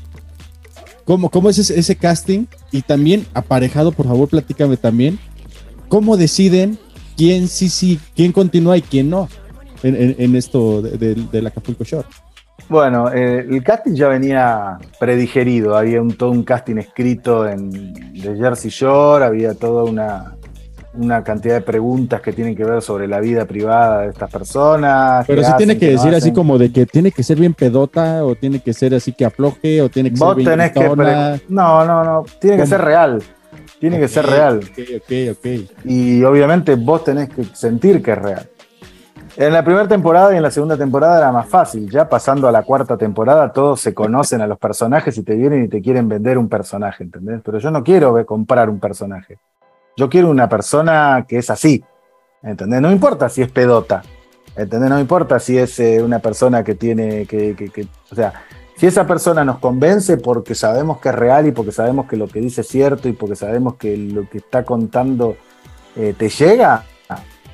[1.04, 2.46] ¿Cómo, cómo es ese, ese casting?
[2.72, 5.18] Y también, aparejado, por favor, platícame también,
[5.88, 6.78] ¿cómo deciden
[7.16, 9.28] quién sí, sí, quién continúa y quién no
[9.82, 12.08] en, en- en esto de- de- del Acapulco Shore?
[12.70, 18.36] Bueno, eh, el casting ya venía predigerido, había un, todo un casting escrito en, de
[18.38, 20.34] Jersey Shore, había toda una,
[20.96, 25.26] una cantidad de preguntas que tienen que ver sobre la vida privada de estas personas.
[25.26, 27.38] Pero sí tiene hacen, que qué no decir así como de que tiene que ser
[27.38, 30.50] bien pedota, o tiene que ser así que afloje, o tiene que Vos ser bien
[30.50, 31.42] tenés que...
[31.48, 33.22] No, no, no, tiene que ser real.
[33.78, 34.58] Tiene que ser real.
[34.58, 35.84] Ok, ok, ok.
[35.84, 38.48] Y obviamente vos tenés que sentir que es real.
[39.36, 41.90] En la primera temporada y en la segunda temporada era más fácil.
[41.90, 45.64] Ya pasando a la cuarta temporada, todos se conocen a los personajes y te vienen
[45.64, 47.40] y te quieren vender un personaje, ¿entendés?
[47.44, 49.38] Pero yo no quiero comprar un personaje.
[49.96, 51.84] Yo quiero una persona que es así,
[52.42, 52.80] ¿entendés?
[52.80, 54.02] No importa si es pedota,
[54.56, 54.90] ¿entendés?
[54.90, 58.32] No importa si es eh, una persona que tiene que, que- o sea,
[58.76, 62.26] si esa persona nos convence porque sabemos que es real y porque sabemos que lo
[62.26, 65.36] que dice es cierto y porque sabemos que lo que está contando
[65.94, 66.82] eh, te llega,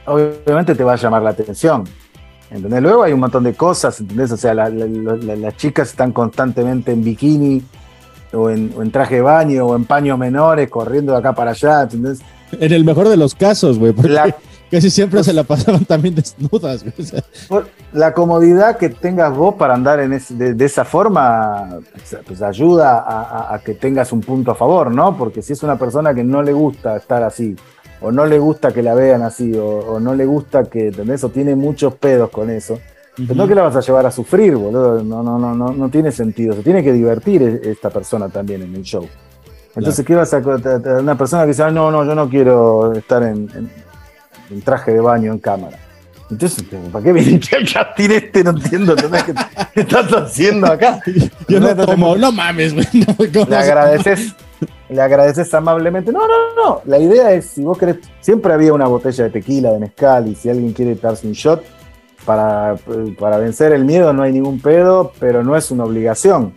[0.06, 1.84] obviamente te va a llamar la atención.
[2.50, 2.82] ¿Entendés?
[2.82, 4.32] Luego hay un montón de cosas, ¿entendés?
[4.32, 7.62] O sea, la- las chicas están constantemente en bikini
[8.32, 11.50] o en, o en traje de baño o en paños menores corriendo de acá para
[11.52, 12.20] allá, ¿entendés?
[12.52, 14.34] En el mejor de los casos, güey, porque La-
[14.70, 16.94] casi siempre se la pasaban también desnudas, güey.
[16.98, 20.84] o sea, Por La comodidad que tengas vos para andar en ese- de, de esa
[20.84, 25.16] forma pues, pues ayuda a, a- a que tengas un punto a favor, ¿no?
[25.16, 27.56] Porque si es una persona que no le gusta estar así,
[28.02, 31.22] o no le gusta que la vean así, o, o no le gusta que, ¿entendés?
[31.24, 32.78] O tiene muchos pedos con eso,
[33.34, 35.02] no que la vas a llevar a sufrir, boludo.
[35.02, 36.54] No, no, no, no, no tiene sentido.
[36.54, 39.06] Se tiene que divertir e- esta persona también en el show.
[39.76, 40.38] Entonces, ¿qué vas a
[40.98, 43.70] una persona que dice, "Ah, no, no, yo no quiero estar en, en-
[44.50, 45.78] en traje de baño en cámara?
[46.30, 48.44] Entonces, ¿para qué viniste al casting este?
[48.44, 48.94] No entiendo.
[48.96, 49.08] ¿Qué,
[49.74, 51.00] qué estás haciendo acá?
[51.48, 51.86] Yo no ¿Entendés?
[51.86, 54.34] tomo, no mames, no, ¿cómo le agradeces,
[54.88, 56.12] le agradeces amablemente.
[56.12, 56.34] No, no,
[56.64, 56.80] no.
[56.84, 60.34] La idea es, si vos querés, siempre había una botella de tequila, de mezcal, y
[60.36, 61.64] si alguien quiere darse un shot
[62.30, 62.76] para,
[63.18, 66.52] para vencer el miedo, no hay ningún pedo, pero no es una obligación.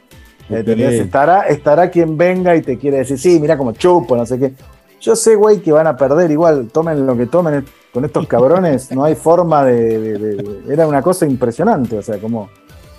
[0.50, 1.00] ¿Entendés?
[1.06, 4.54] Estará, estará quien venga y te quiere decir, sí, mira como chupo, no sé qué.
[5.02, 8.92] Yo sé, güey, que van a perder igual, tomen lo que tomen con estos cabrones,
[8.92, 12.50] no hay forma de, de- de- de- Era una cosa impresionante, o sea, como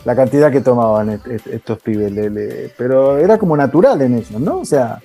[0.04, 2.10] la cantidad que tomaban est- est- estos pibes.
[2.12, 4.58] le- le- pero era como natural en ellos, ¿no?
[4.60, 4.98] O sea,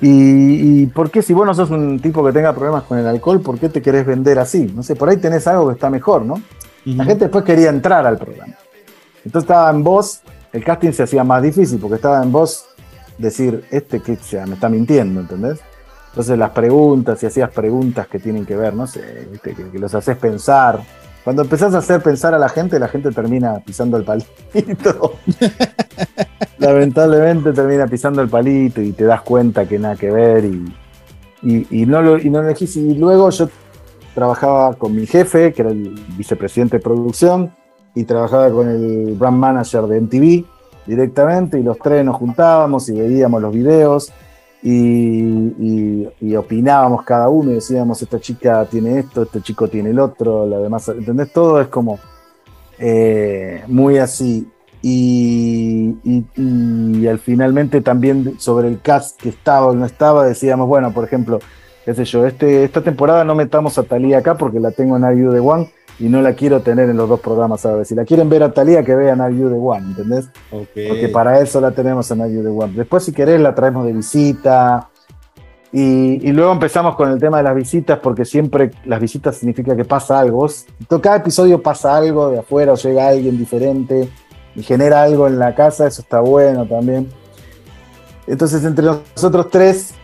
[0.00, 3.06] y, y por qué si vos no sos un tipo que tenga problemas con el
[3.06, 4.72] alcohol, ¿por qué te querés vender así?
[4.74, 6.40] No sé, por ahí tenés algo que está mejor, ¿no?
[6.84, 8.54] La gente después quería entrar al programa.
[9.24, 10.22] Entonces estaba en voz,
[10.52, 12.66] el casting se hacía más difícil porque estaba en voz
[13.18, 15.60] decir, este que sea, me está mintiendo, ¿entendés?
[16.08, 19.54] Entonces las preguntas, y hacías preguntas que tienen que ver, no sé, ¿viste?
[19.54, 20.80] Que, que los haces pensar.
[21.24, 25.18] Cuando empezás a hacer pensar a la gente, la gente termina pisando el palito.
[26.58, 30.74] Lamentablemente termina pisando el palito y te das cuenta que nada que ver y,
[31.42, 32.76] y, y no lo, y no lo elegís.
[32.76, 33.48] Y luego yo
[34.14, 37.54] trabajaba con mi jefe, que era el vicepresidente de producción,
[37.94, 40.44] y trabajaba con el brand manager de MTV
[40.86, 44.12] directamente, y los tres nos juntábamos y veíamos los videos
[44.62, 49.98] y, y- opinábamos cada uno y decíamos, esta chica tiene esto, este chico tiene el
[49.98, 51.32] otro, lo demás, ¿entendés?
[51.32, 51.98] Todo es como
[52.78, 54.48] eh, muy así.
[54.84, 60.66] Y, y- y al finalmente también sobre el cast que estaba o no estaba, decíamos,
[60.68, 61.38] bueno, por ejemplo,
[61.84, 65.18] qué sé yo, este, esta temporada no metamos a Talía acá porque la tengo en
[65.18, 67.84] You The One y no la quiero tener en los dos programas ver.
[67.84, 70.28] Si la quieren ver a Talía, que vean You The One, ¿entendés?
[70.50, 72.72] Porque para eso la tenemos en You The One.
[72.74, 74.88] Después, si querés, la traemos de visita.
[75.70, 79.76] Y, y luego empezamos con el tema de las visitas, porque siempre las visitas significa
[79.76, 80.46] que pasa algo.
[81.00, 84.08] Cada episodio pasa algo de afuera o llega alguien diferente
[84.54, 87.08] y genera algo en la casa, eso está bueno también.
[88.26, 89.94] Entonces, entre nosotros tres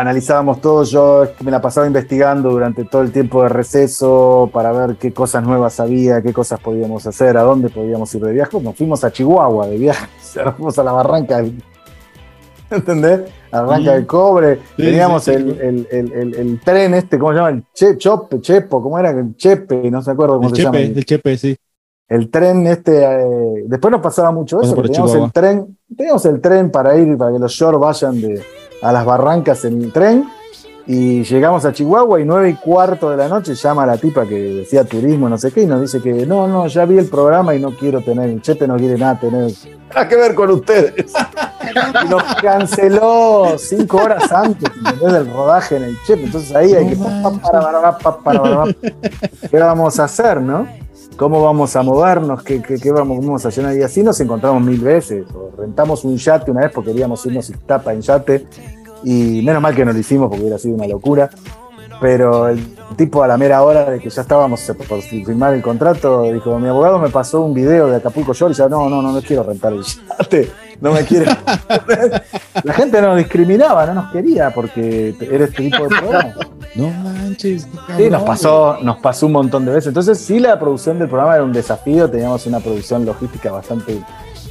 [0.00, 0.84] analizábamos todo.
[0.84, 5.42] Yo me la pasaba investigando durante todo el tiempo de receso para ver qué cosas
[5.44, 8.60] nuevas había, qué cosas podíamos hacer, a dónde podíamos ir de viaje.
[8.60, 10.06] Nos fuimos a Chihuahua de viaje,
[10.44, 11.62] nos fuimos a la barranca del,
[12.70, 13.20] ¿entendés?
[13.50, 14.56] A la barranca del cobre.
[14.76, 17.50] Sí, Teníamos sí, el, el- el- el- el tren este, ¿cómo se llama?
[17.50, 19.10] El che, Chope, Chepo, ¿cómo era?
[19.10, 20.78] El Chepe, no se acuerdo cómo se llama.
[20.78, 21.56] el chepe, sí.
[22.08, 25.26] El tren este, eh, después nos pasaba mucho eso, teníamos Chihuahua.
[25.26, 28.40] el tren, teníamos el tren para ir, para que los short vayan de,
[28.82, 30.28] a las barrancas en tren,
[30.88, 34.36] y llegamos a Chihuahua y nueve y cuarto de la noche llama la tipa que
[34.36, 37.56] decía turismo, no sé qué, y nos dice que no, no, ya vi el programa
[37.56, 39.50] y no quiero tener, el Chepe no quiere nada tener,
[39.88, 41.12] nada que ver con ustedes.
[42.04, 44.70] y nos canceló cinco horas antes,
[45.02, 46.96] del rodaje en el Chepe, entonces ahí hay que...
[49.50, 50.68] ¿Qué vamos a hacer, no?
[51.16, 52.42] ¿Cómo vamos a movernos?
[52.42, 53.74] ¿Qué, qué, vamos a llenar?
[53.74, 55.24] Y así nos encontramos mil veces.
[55.34, 58.46] O rentamos un yate una vez porque queríamos irnos a tapa en yate.
[59.02, 61.30] Y menos mal que no lo hicimos porque hubiera sido una locura.
[62.00, 66.22] Pero el tipo a la mera hora de que ya estábamos por firmar el contrato,
[66.32, 69.12] dijo, mi abogado me pasó un video de Acapulco Shore y ya, no, no, no,
[69.12, 70.50] no quiero rentar el yate.
[70.80, 71.26] No me quiere.
[72.64, 76.34] la gente nos discriminaba, no nos quería porque era este tipo de programa.
[76.74, 77.66] No manches.
[77.96, 79.88] Sí, nos pasó, nos pasó un montón de veces.
[79.88, 82.10] Entonces, sí, la producción del programa era un desafío.
[82.10, 84.02] Teníamos una producción logística bastante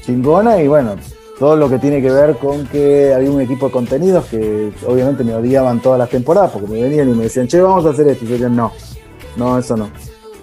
[0.03, 0.95] chingona y bueno,
[1.40, 5.24] todo lo que tiene que ver con que había un equipo de contenidos que obviamente
[5.24, 8.07] me odiaban todas las temporadas porque me venían y me decían, che, vamos a hacer
[8.07, 8.24] esto.
[8.26, 8.72] Y yo decía, no,
[9.36, 9.90] no, eso no.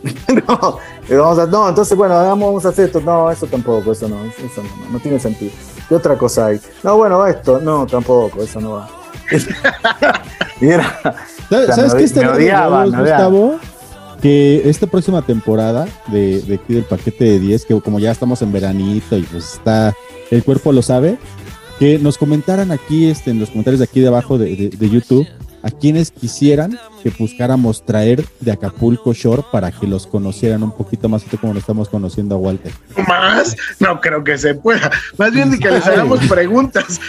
[0.48, 0.78] no,
[1.18, 3.00] vamos a- no, entonces, bueno, vamos a hacer esto.
[3.00, 5.52] No, eso tampoco, eso no, eso no, no, tiene sentido.
[5.88, 6.60] ¿Qué otra cosa hay?
[6.82, 8.90] No, bueno, esto, no, tampoco, eso no va.
[10.60, 10.98] y era,
[11.48, 12.90] ¿Sabes, o sea, ¿sabes qué odiaban.
[12.90, 13.56] Gustavo?
[14.20, 18.40] Que esta próxima temporada de, de aquí del paquete de 10, que como ya estamos
[18.42, 19.92] en veranito y pues está,
[20.32, 21.18] el cuerpo lo sabe,
[21.78, 24.90] que nos comentaran aquí este, en los comentarios de aquí de abajo de, de- de
[24.90, 25.26] YouTube
[25.64, 31.08] a quienes quisieran que buscáramos traer de Acapulco Shore para que los conocieran un poquito
[31.08, 32.72] más así como lo estamos conociendo a Walter.
[33.06, 34.90] Más, no creo que se pueda.
[35.18, 37.00] Más bien de que les hagamos preguntas.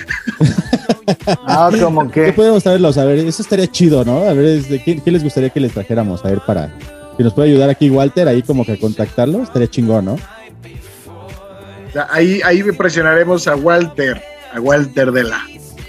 [1.48, 2.34] Ah, como ¿Qué que.
[2.34, 2.98] podemos saberlos?
[3.00, 4.18] A ver, eso estaría chido, ¿no?
[4.20, 6.24] A ver, este, ¿qué, qué les gustaría que les trajéramos?
[6.24, 6.72] A ver, para
[7.18, 10.16] que nos pueda ayudar aquí Walter, ahí como que a contactarlo, estaría chingón, ¿no?
[12.10, 14.22] Ahí, ahí presionaremos a Walter,
[14.54, 15.40] a Walter de la.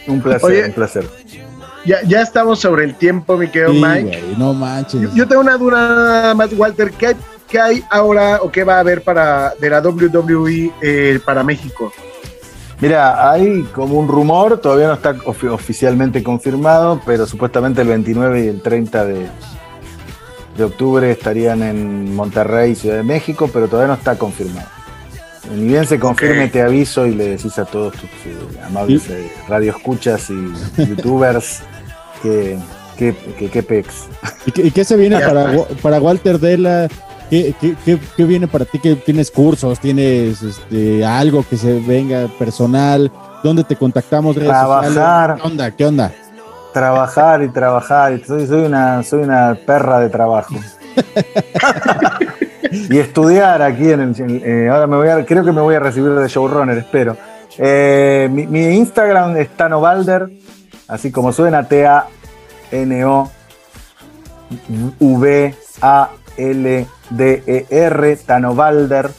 [0.07, 1.09] Un placer, Oye, un placer.
[1.87, 4.23] Ya, ya estamos sobre el tiempo, mi querido Sí, Mike.
[4.39, 5.01] no manches.
[5.01, 6.91] Yo, yo tengo una duda nada más, Walter.
[6.93, 7.17] ¿Qué hay,
[7.49, 11.93] qué hay ahora o qué va a haber para de la WWE eh, para México?
[12.81, 18.45] Mira, hay como un rumor, todavía no está ofi- oficialmente confirmado, pero supuestamente el 29
[18.45, 19.27] y el 30 de,
[20.57, 24.69] de octubre estarían en Monterrey, Ciudad de México, pero todavía no está confirmado.
[25.51, 29.31] Ni bien se confirme, te aviso y le decís a todos tus eh, amables eh,
[29.49, 31.63] radioescuchas y youtubers
[32.23, 32.59] que,
[32.97, 34.07] que, que, que pex.
[34.47, 35.53] ¿Y qué, y qué se viene para,
[35.83, 36.89] para Walter Dela?
[37.31, 38.79] ¿Qué, qué, qué, qué viene para ti?
[38.79, 39.79] ¿Qué, ¿Tienes cursos?
[39.81, 43.11] ¿Tienes este, algo que se venga personal?
[43.43, 44.37] ¿Dónde te contactamos?
[44.37, 45.37] Trabajar.
[45.37, 45.71] ¿Qué onda?
[45.71, 46.13] ¿Qué onda?
[46.73, 48.21] Trabajar y trabajar.
[48.27, 50.55] Soy, soy, una, soy una perra de trabajo.
[52.91, 54.15] y estudiar aquí en el.
[54.45, 57.17] eh, ahora me voy a, creo que me voy a recibir de showrunner, espero.
[57.59, 60.29] Eh, mi, mi Instagram es Tano Balder,
[60.89, 63.31] así como suena T-A-N-O
[66.85, 69.11] V-A-L-D-E-R, Tano Balder.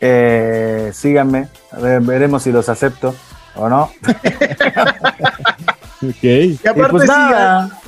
[0.00, 1.48] Eh, síganme,
[1.80, 3.14] ver, veremos si los acepto
[3.56, 3.90] o no.
[6.04, 6.24] Ok.
[6.24, 7.80] Y aparte pues sigan- nada.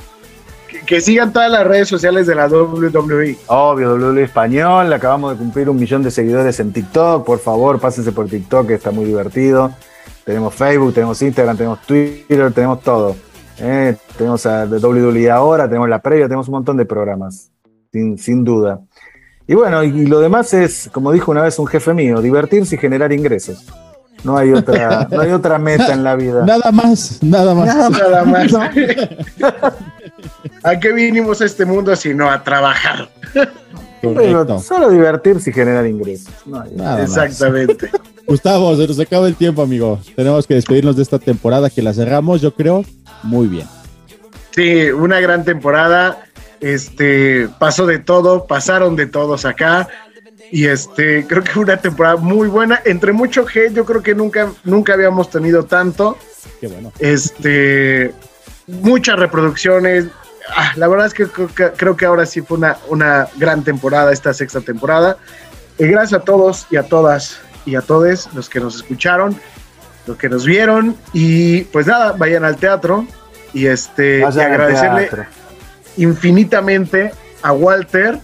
[0.85, 2.47] Que sigan todas las redes sociales de la.
[2.47, 3.37] WWE.
[3.47, 8.11] Obvio, WWE Español, acabamos de cumplir un millón de seguidores en TikTok, por favor, pásense
[8.11, 9.71] por TikTok, que está muy divertido.
[10.23, 13.15] Tenemos Facebook, tenemos Instagram, tenemos Twitter, tenemos todo.
[13.59, 17.51] Eh, tenemos a WWE ahora, tenemos la previa, tenemos un montón de programas,
[17.91, 18.81] sin, sin duda.
[19.47, 22.75] Y bueno, y, y lo demás es, como dijo una vez un jefe mío, divertirse
[22.75, 23.65] y generar ingresos.
[24.25, 26.43] No hay otra, no hay otra meta en la vida.
[26.45, 27.91] Nada más, nada más.
[27.91, 28.51] Nada más.
[30.65, 33.11] ¿A qué vinimos a este mundo si no a trabajar?
[34.01, 34.59] Correcto.
[34.59, 36.33] Solo divertirse y generar ingresos.
[36.43, 37.01] No más.
[37.01, 37.91] Exactamente.
[38.27, 39.99] Gustavo, se nos acaba el tiempo, amigo.
[40.15, 42.83] Tenemos que despedirnos de esta temporada que la cerramos, yo creo,
[43.21, 43.67] muy bien.
[44.55, 46.25] Sí, una gran temporada.
[46.59, 49.87] Este pasó de todo, pasaron de todos acá.
[50.51, 52.81] Y este, creo que fue una temporada muy buena.
[52.85, 56.17] Entre mucho hate, yo creo que nunca, nunca habíamos tenido tanto.
[56.59, 56.91] Qué bueno.
[56.97, 58.11] Este,
[58.65, 60.05] muchas reproducciones.
[60.49, 64.33] Ah, la verdad es que creo, que ahora sí fue una, una gran temporada, esta
[64.33, 65.17] sexta temporada.
[65.77, 69.39] Y gracias a todos y a todas y a todos los que nos escucharon,
[70.05, 70.95] los que nos vieron.
[71.13, 73.05] Y pues nada, vayan al teatro.
[73.53, 75.25] Y este, y agradecerle teatro.
[75.97, 78.19] infinitamente a Walter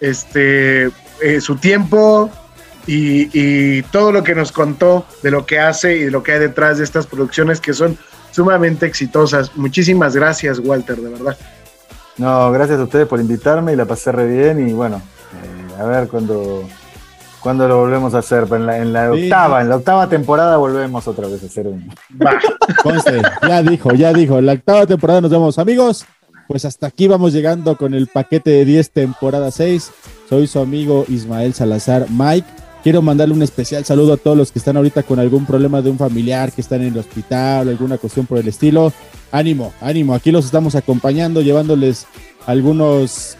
[0.00, 0.90] este,
[1.20, 2.30] eh, su tiempo
[2.86, 6.32] y, y todo lo que nos contó de lo que hace y de lo que
[6.32, 7.98] hay detrás de estas producciones que son
[8.32, 9.56] sumamente exitosas.
[9.56, 11.36] Muchísimas gracias, Walter, de verdad.
[12.18, 15.84] No, gracias a ustedes por invitarme y la pasé re bien y bueno, eh, a
[15.84, 16.62] ver cuando,
[17.40, 18.46] cuando lo volvemos a hacer.
[18.50, 19.24] En la, en la Sí.
[19.24, 21.88] octava, en la octava temporada volvemos otra vez a hacer un.
[22.82, 24.40] Conste, ya dijo, ya dijo.
[24.40, 26.04] La octava temporada nos vemos, amigos.
[26.48, 29.90] Pues hasta aquí vamos llegando con el paquete de 10 temporada 6.
[30.28, 32.46] Soy su amigo Ismael Salazar Mike.
[32.82, 35.90] Quiero mandarle un especial saludo a todos los que están ahorita con algún problema de
[35.90, 38.92] un familiar que están en el hospital o alguna cuestión por el estilo.
[39.30, 40.14] Ánimo, ánimo.
[40.14, 42.06] Aquí los estamos acompañando, llevándoles
[42.44, 43.36] algunos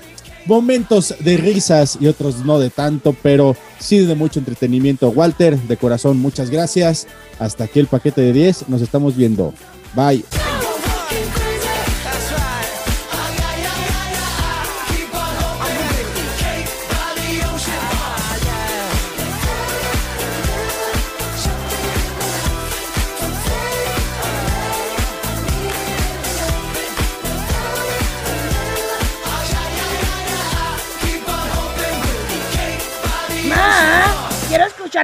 [0.47, 5.11] momentos de risas y otros no de tanto, pero sí de mucho entretenimiento.
[5.11, 7.09] Walter, de corazón, muchas gracias.
[7.41, 8.69] Hasta aquí el paquete de 10.
[8.69, 9.53] Nos estamos viendo.
[9.95, 10.25] Bye.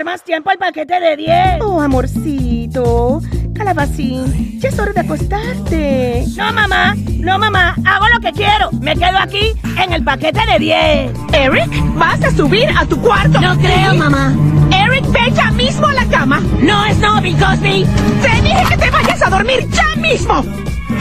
[0.04, 1.60] Más tiempo el paquete de 10.
[1.62, 3.20] Oh, amorcito.
[3.54, 6.24] Calabacín, ya es hora de acostarte.
[6.36, 8.70] No, mamá, no, mamá, hago lo que quiero.
[8.80, 9.52] Me quedo aquí
[9.82, 11.12] en el paquete de 10.
[11.32, 13.40] Eric, ¿vas a subir a tu cuarto?
[13.40, 14.32] No creo, mamá.
[14.70, 16.40] Eric, ve ya mismo a la cama.
[16.60, 17.84] No es no, Bill Cosby.
[18.22, 20.44] Te dije que te vayas a dormir ya mismo.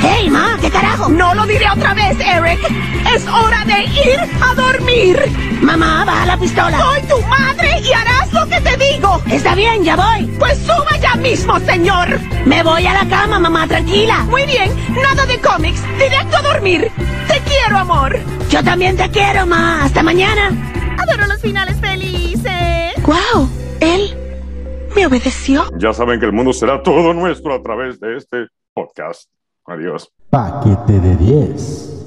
[0.01, 1.09] Hey, ma, ¿qué carajo?
[1.09, 2.59] No lo diré otra vez, Eric.
[3.13, 5.19] Es hora de ir a dormir.
[5.61, 6.77] Mamá, baja la pistola.
[6.79, 9.21] Soy tu madre y harás lo que te digo.
[9.29, 10.25] Está bien, ya voy.
[10.39, 12.19] Pues suba ya mismo, señor.
[12.45, 14.23] Me voy a la cama, mamá, tranquila.
[14.25, 14.71] Muy bien,
[15.01, 15.81] nada de cómics.
[15.97, 16.91] Directo a dormir.
[17.27, 18.17] Te quiero, amor.
[18.49, 19.83] Yo también te quiero, ma.
[19.83, 20.51] Hasta mañana.
[20.97, 22.93] Adoro los finales felices.
[23.03, 23.49] Wow,
[23.79, 24.15] él
[24.95, 25.69] me obedeció.
[25.77, 29.29] Ya saben que el mundo será todo nuestro a través de este podcast.
[29.67, 30.07] Adiós.
[30.31, 32.06] Paquete de 10.